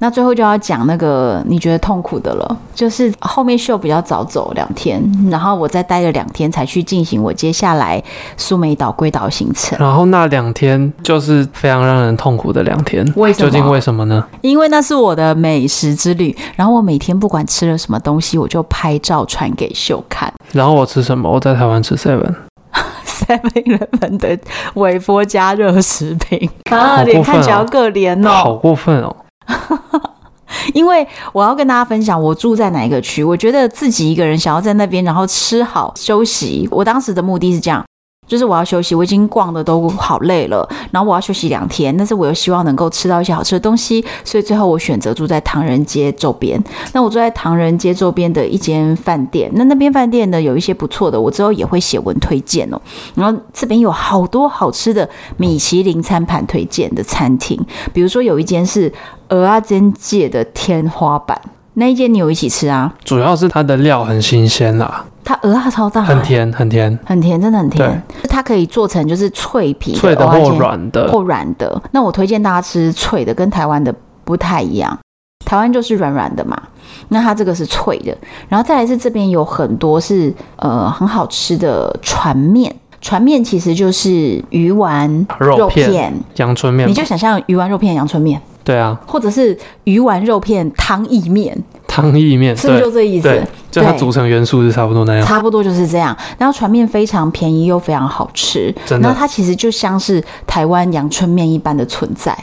[0.00, 8.02] 那最后就要讲那个你觉得痛苦的了，就是后面秀比较早走两天，然后我再待了两天才去进行我接下来
[8.36, 9.78] 苏梅岛归岛行程。
[9.78, 13.50] 然后那两天就是非常让人痛苦的两天，为什么？
[13.50, 14.26] 究竟为什么呢？
[14.40, 20.32] 因为那是我的美食之旅，然后我每天不管吃了什么东西，我就拍照传给秀看。
[20.52, 21.30] 然后我吃什么？
[21.30, 22.34] 我在台湾吃 seven。
[23.04, 24.38] Seven 的
[24.74, 29.14] 微波加热食品啊，你看起来好可怜哦，好过分哦！
[30.74, 36.68] 因为我要跟大家分享，我住在哪一个区，我觉得自己一个人想要在那边，然后吃好休息。
[36.70, 37.84] 我当时的目的是这样。
[38.30, 46.62] 就是我要休息，我已经逛的都好累了，然后我要休息两天，但是我又希望能够吃到一些好吃的东西，所以最后我选择住在唐人街周边。
[46.92, 52.80] 那我住在唐人街周边的一间饭店，那那边饭店呢有一些不错的，我之后也会写文推荐哦。
[53.16, 57.60] 然后这边有好多好吃的米其林餐盘推荐的餐厅，
[57.92, 58.92] 比如说有一间是
[59.30, 61.40] 鹅阿珍界的天花板，
[61.74, 62.92] 那一间你有一起吃啊？
[63.04, 65.04] 主要是它的料很新鲜啦。
[65.22, 68.02] 它鹅啊超大，很甜，很甜，很甜，真的很甜。
[68.28, 71.80] 它可以做成就是脆皮的、脆的或软的，或软的。
[71.92, 73.94] 那我推荐大家吃脆的，跟台湾的
[74.24, 74.98] 不太一样。
[75.44, 76.60] 台湾就是软软的嘛，
[77.08, 78.16] 那它这个是脆的。
[78.48, 88.40] 然后再来是这边有很多是呃很好吃的船面，船面其实就是鱼丸肉片、阳春面，你就想象鱼丸肉片、阳春面。
[88.70, 93.42] 对啊，或者是鱼丸肉片汤意面，汤意面是不是就这意思？
[93.68, 96.16] 就它组成元素是差不多那样，差不多就是这样。
[96.38, 102.36] 然后船面非常便宜又非常好吃，然后它其实就像是台湾阳春面一般的存在，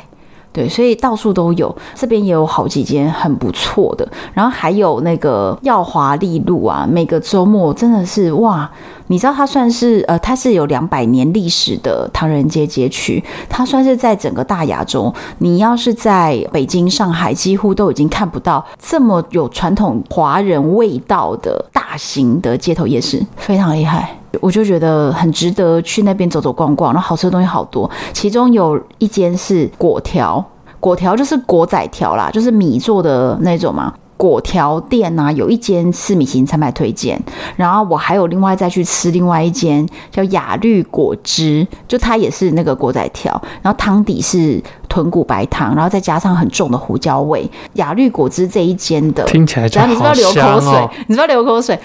[0.58, 1.74] 对，所以到处都有。
[1.94, 8.68] 这边也有好几间很不错的，然后还有那个耀华丽路啊，每个周末真的是哇。
[9.10, 24.17] 你知道它算是呃，它是有两百年历史的唐人街街区，它算是在整个大亚洲，你要是在北京、上海，几乎都已经看不到这么有传统华人味道的大型的街头夜市，非常厉害。
[24.42, 30.44] 我就觉得很值得去那边走走逛逛，然后好吃的东西好多，其中有一间是粿条，
[30.80, 33.94] 粿条就是粿仔条啦，就是米做的那种嘛。
[34.18, 37.22] 粿条店呐、有一间是米其林餐牌推荐，
[37.56, 47.50] 然后我还有另外再去吃另外一间叫雅绿果汁，就它也是那个粿仔条，然后汤底是豚骨白汤，然后再加上很重的胡椒味。
[47.74, 50.90] 雅绿果汁这一间的听起来就好哦，你是不是要流口水？
[51.08, 51.80] 你是不是要流口水？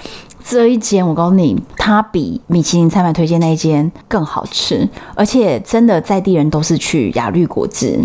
[0.44, 7.96] 这一间我告诉你，它比米其林餐牌推荐那一间更好吃，而且真的在地人都是去雅绿果汁。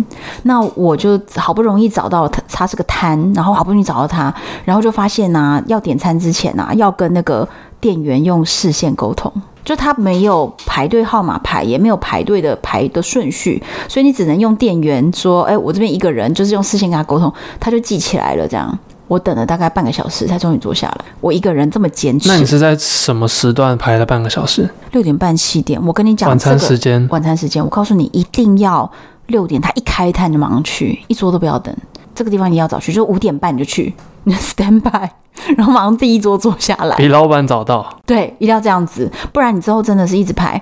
[0.43, 4.31] 那我就好不容易找到它，它是个摊，然后好不容易找到它，
[4.65, 7.47] 然后就发现呢、啊，要点餐之前呢、啊，要跟那个
[7.81, 9.33] 店员用视线沟通，
[9.67, 18.79] 就他没有排队号码牌，也没有排队的排的顺序，所以你只能用店员说，哎，我这边一个人，就是用视线跟他沟通，他就记起来了，这样。
[19.09, 21.05] 我等了大概半个小时才终于坐下来。
[21.19, 22.29] 我一个人这么坚持。
[22.29, 24.69] 那你是在什么时段排了半个小时？
[24.91, 25.85] 六点半七点。
[25.85, 27.05] 我跟你讲，晚餐时间。
[27.11, 28.89] 晚餐时间，我告诉你，一定要
[29.25, 31.75] 六点，他一开摊就马上去，一桌都不要等。
[32.17, 33.93] 这个地方你要早去，就五点半你就去，
[34.23, 35.07] 你 就 stand by。
[35.55, 37.87] 然后马上第一桌坐下来，比老板早到。
[38.07, 40.59] 对，一定要这样子，不然你之后真的是一直排。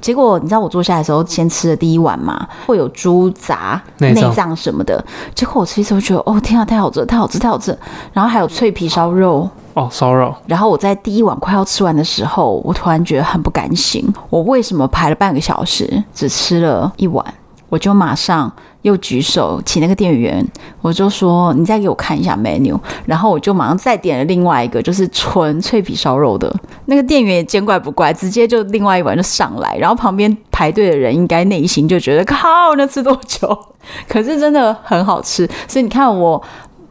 [0.00, 5.04] 结果你知道我坐下来的时候，先吃了第一碗嘛，会有猪杂、内脏什么的。
[5.34, 7.78] 结果我吃一次，我觉得哦天啊，太好吃，了太好吃，太好吃。
[8.14, 10.34] 然后还有脆皮烧肉哦，烧肉。
[10.46, 17.22] 然后我在第一碗快要吃完的时候，我突然觉得很不甘心，我为什么排了半个小时只吃了一碗？
[17.68, 18.50] 我就马上
[18.84, 20.46] 又举手请那个店员，
[20.82, 26.54] 我就说：“你再给我看一下 menu。”然后我就马上再点了另外一个，就是纯脆皮烧肉的，
[26.84, 32.38] 那个店员也见怪不怪，直接就另外一碗就上来，然后旁边排队的人应该内心就觉得靠，
[32.76, 33.58] 那吃多久？
[34.06, 36.42] 可是真的很好吃，所以你看我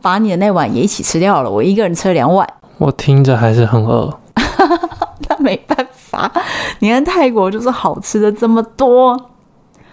[0.01, 2.47] 把你的那碗也一起吃掉了，我一个人吃了两碗。
[2.79, 4.11] 我听着还是很饿，
[5.29, 6.31] 那没办法，
[6.79, 9.15] 你看泰国就是好吃的这么多，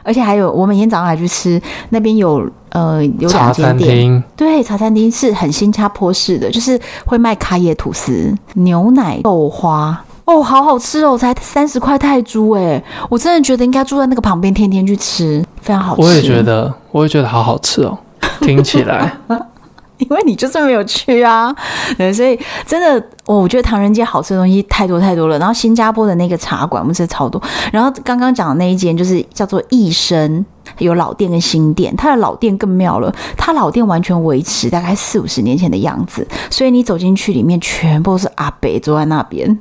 [0.03, 16.03] 而且还有我每天早上还去吃那边有呃有两间店，对，茶餐厅是很新加坡式的，就是会卖咖椰吐司、牛奶豆花哦，好好吃哦，才三十块泰铢哎，我真的觉得应该住在那个旁边，天天去吃，非常好吃。
[16.03, 17.99] 我也觉得，我也觉得好好吃哦，
[18.41, 19.13] 听起来。
[20.09, 21.55] 因为你就是没有去啊，
[21.99, 25.39] 对，所以真的，我觉得唐人街好吃的东西太多太多了。
[25.39, 27.41] 然后新加坡的那个茶馆，我们吃超多。
[27.73, 30.45] 然后刚刚讲的那一间就是叫做益生，
[30.79, 31.95] 有老店跟新店。
[31.97, 39.59] 它的老店更妙了，它老店完全维持大概四五十年前的样子，所以你走进去里面全部是阿伯坐在那边，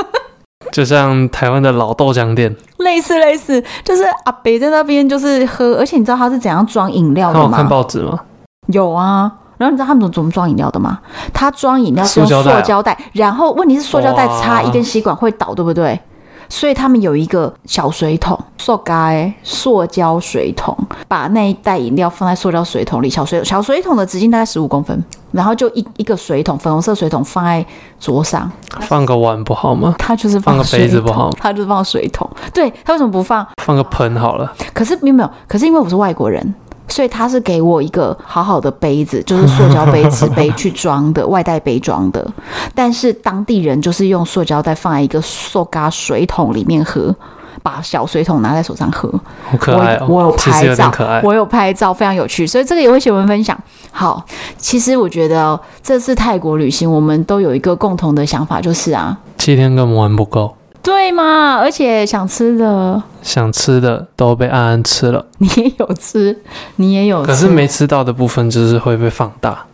[0.70, 5.74] 就像台湾的老豆浆店，类似类似，就是阿北在那边就是喝。
[5.76, 7.56] 而且你知道他是怎样装饮料的吗？
[7.56, 8.20] 看报纸吗？
[8.66, 9.32] 有啊。
[9.60, 10.98] 然后你知道他们怎么装饮料的吗？
[11.34, 16.00] 他装饮料是用塑胶袋，然后问题是塑胶袋插一根吸管会倒，对不对？
[16.48, 20.74] 所以他们有一个小水桶，塑胶塑胶水桶，
[21.06, 27.62] 把那一袋饮料放在塑胶水桶里，小水小水桶的直径大概十五公分，然后就一一个水桶，粉红色水桶放在
[28.00, 28.50] 桌上，
[28.80, 29.94] 放个碗不好吗？
[29.98, 31.36] 他就是放，放个杯子不好吗？
[31.38, 33.46] 他就是放水桶，对，他为什么不放？
[33.62, 34.50] 放个盆好了。
[34.72, 36.54] 可是没有没有，可是因为我是外国人。
[36.90, 42.26] 所以他是给我一个好好的杯子，就是塑胶杯、纸杯去装的，外带杯装的。
[42.74, 47.14] 但是当地人就是用塑胶袋放在一个塑胶水桶里面喝，
[47.62, 49.08] 把小水桶拿在手上喝。
[49.44, 50.06] 好可爱哦！
[50.08, 52.46] 我，我有拍照，我有拍照，非常有趣。
[52.46, 53.58] 所以这个也会写文分享。
[53.92, 54.24] 好，
[54.56, 60.54] 其实我觉得这次泰国旅行，我们都有一个共同的想法，就是啊，七天根本玩不够。
[60.82, 61.56] 对嘛？
[61.56, 65.24] 而且想吃的，想吃的都被安安吃了。
[65.38, 66.38] 你也有吃，
[66.76, 69.64] 你也有吃，可是没吃到的部分就是会被放大。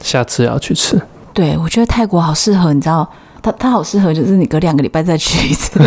[0.00, 1.00] 下次要去吃。
[1.32, 3.08] 对，我觉得泰国好适合，你知道，
[3.42, 5.80] 它它好适合，就是你隔两个礼拜再去一次，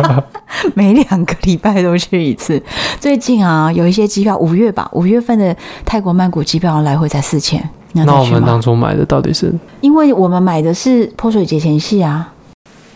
[0.74, 2.62] 每两个礼拜都去一次。
[3.00, 5.54] 最近啊，有一些机票，五月吧，五月份的
[5.84, 7.62] 泰国曼谷机票来回才四千。
[7.92, 9.52] 那我们当初买的到底是？
[9.80, 12.32] 因为我们买的是泼水节前夕啊。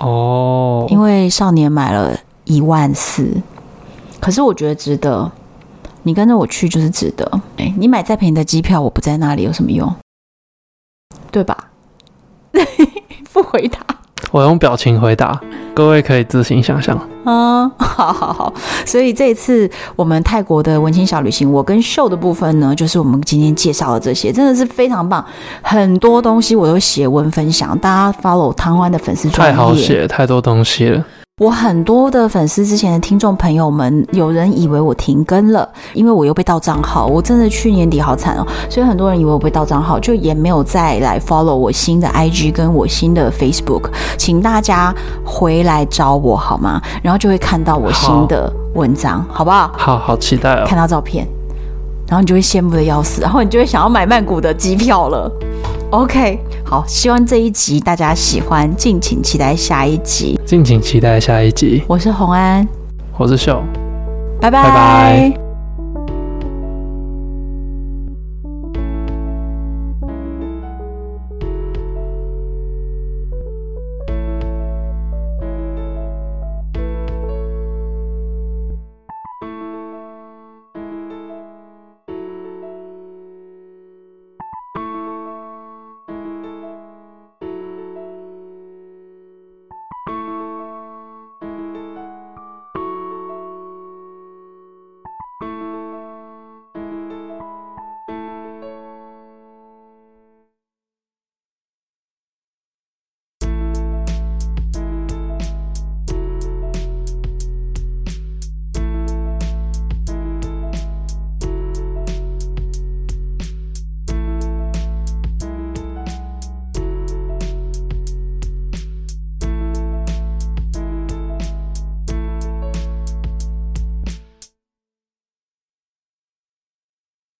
[0.00, 3.40] 哦，因为少年买了一万四，
[4.20, 5.30] 可是我觉得值得。
[6.02, 7.40] 你跟着我去就是值得。
[7.58, 9.94] 哎，你买再便宜的机票，我不在那里有什么用？
[11.30, 11.68] 对吧？
[13.32, 13.78] 不回答。
[14.30, 15.40] 我用表情回答，
[15.74, 16.98] 各位可以自行想象。
[17.24, 18.52] 嗯，好好好。
[18.86, 25.24] 所以这一次我们泰国的文青小旅行，我跟秀的部分呢，就是我们今天介绍的这些，真的是非常棒。
[25.62, 31.04] 很多东西我都写文分享，大家 follow 汤湾的粉丝太好写，太多东西了。
[31.40, 37.06] 我很多的粉丝之前的听众朋友们，有人以为我停更了，因为我又被盗账号。
[37.06, 43.88] 我真的去年底好惨哦，所以很多人以为我被盗账号，就也没有再来 follow 我新的 IG 跟我新的 Facebook。
[44.18, 46.78] 请大家回来找我好吗？
[47.02, 49.72] 然后就会看到我新的文章，好，好不好？
[49.78, 51.26] 好好期待哦，看到照片，
[52.10, 55.30] 然后你就会羡慕的要死，然后你就会想要买曼谷的机票了。
[55.90, 60.38] OK，好，希望这一集大家喜欢，敬请期待下一集。
[60.44, 61.84] 敬请期待下一集。
[61.86, 62.66] 我是洪安，
[63.16, 63.62] 我是秀，
[64.40, 64.62] 拜拜。
[64.64, 65.49] 拜拜。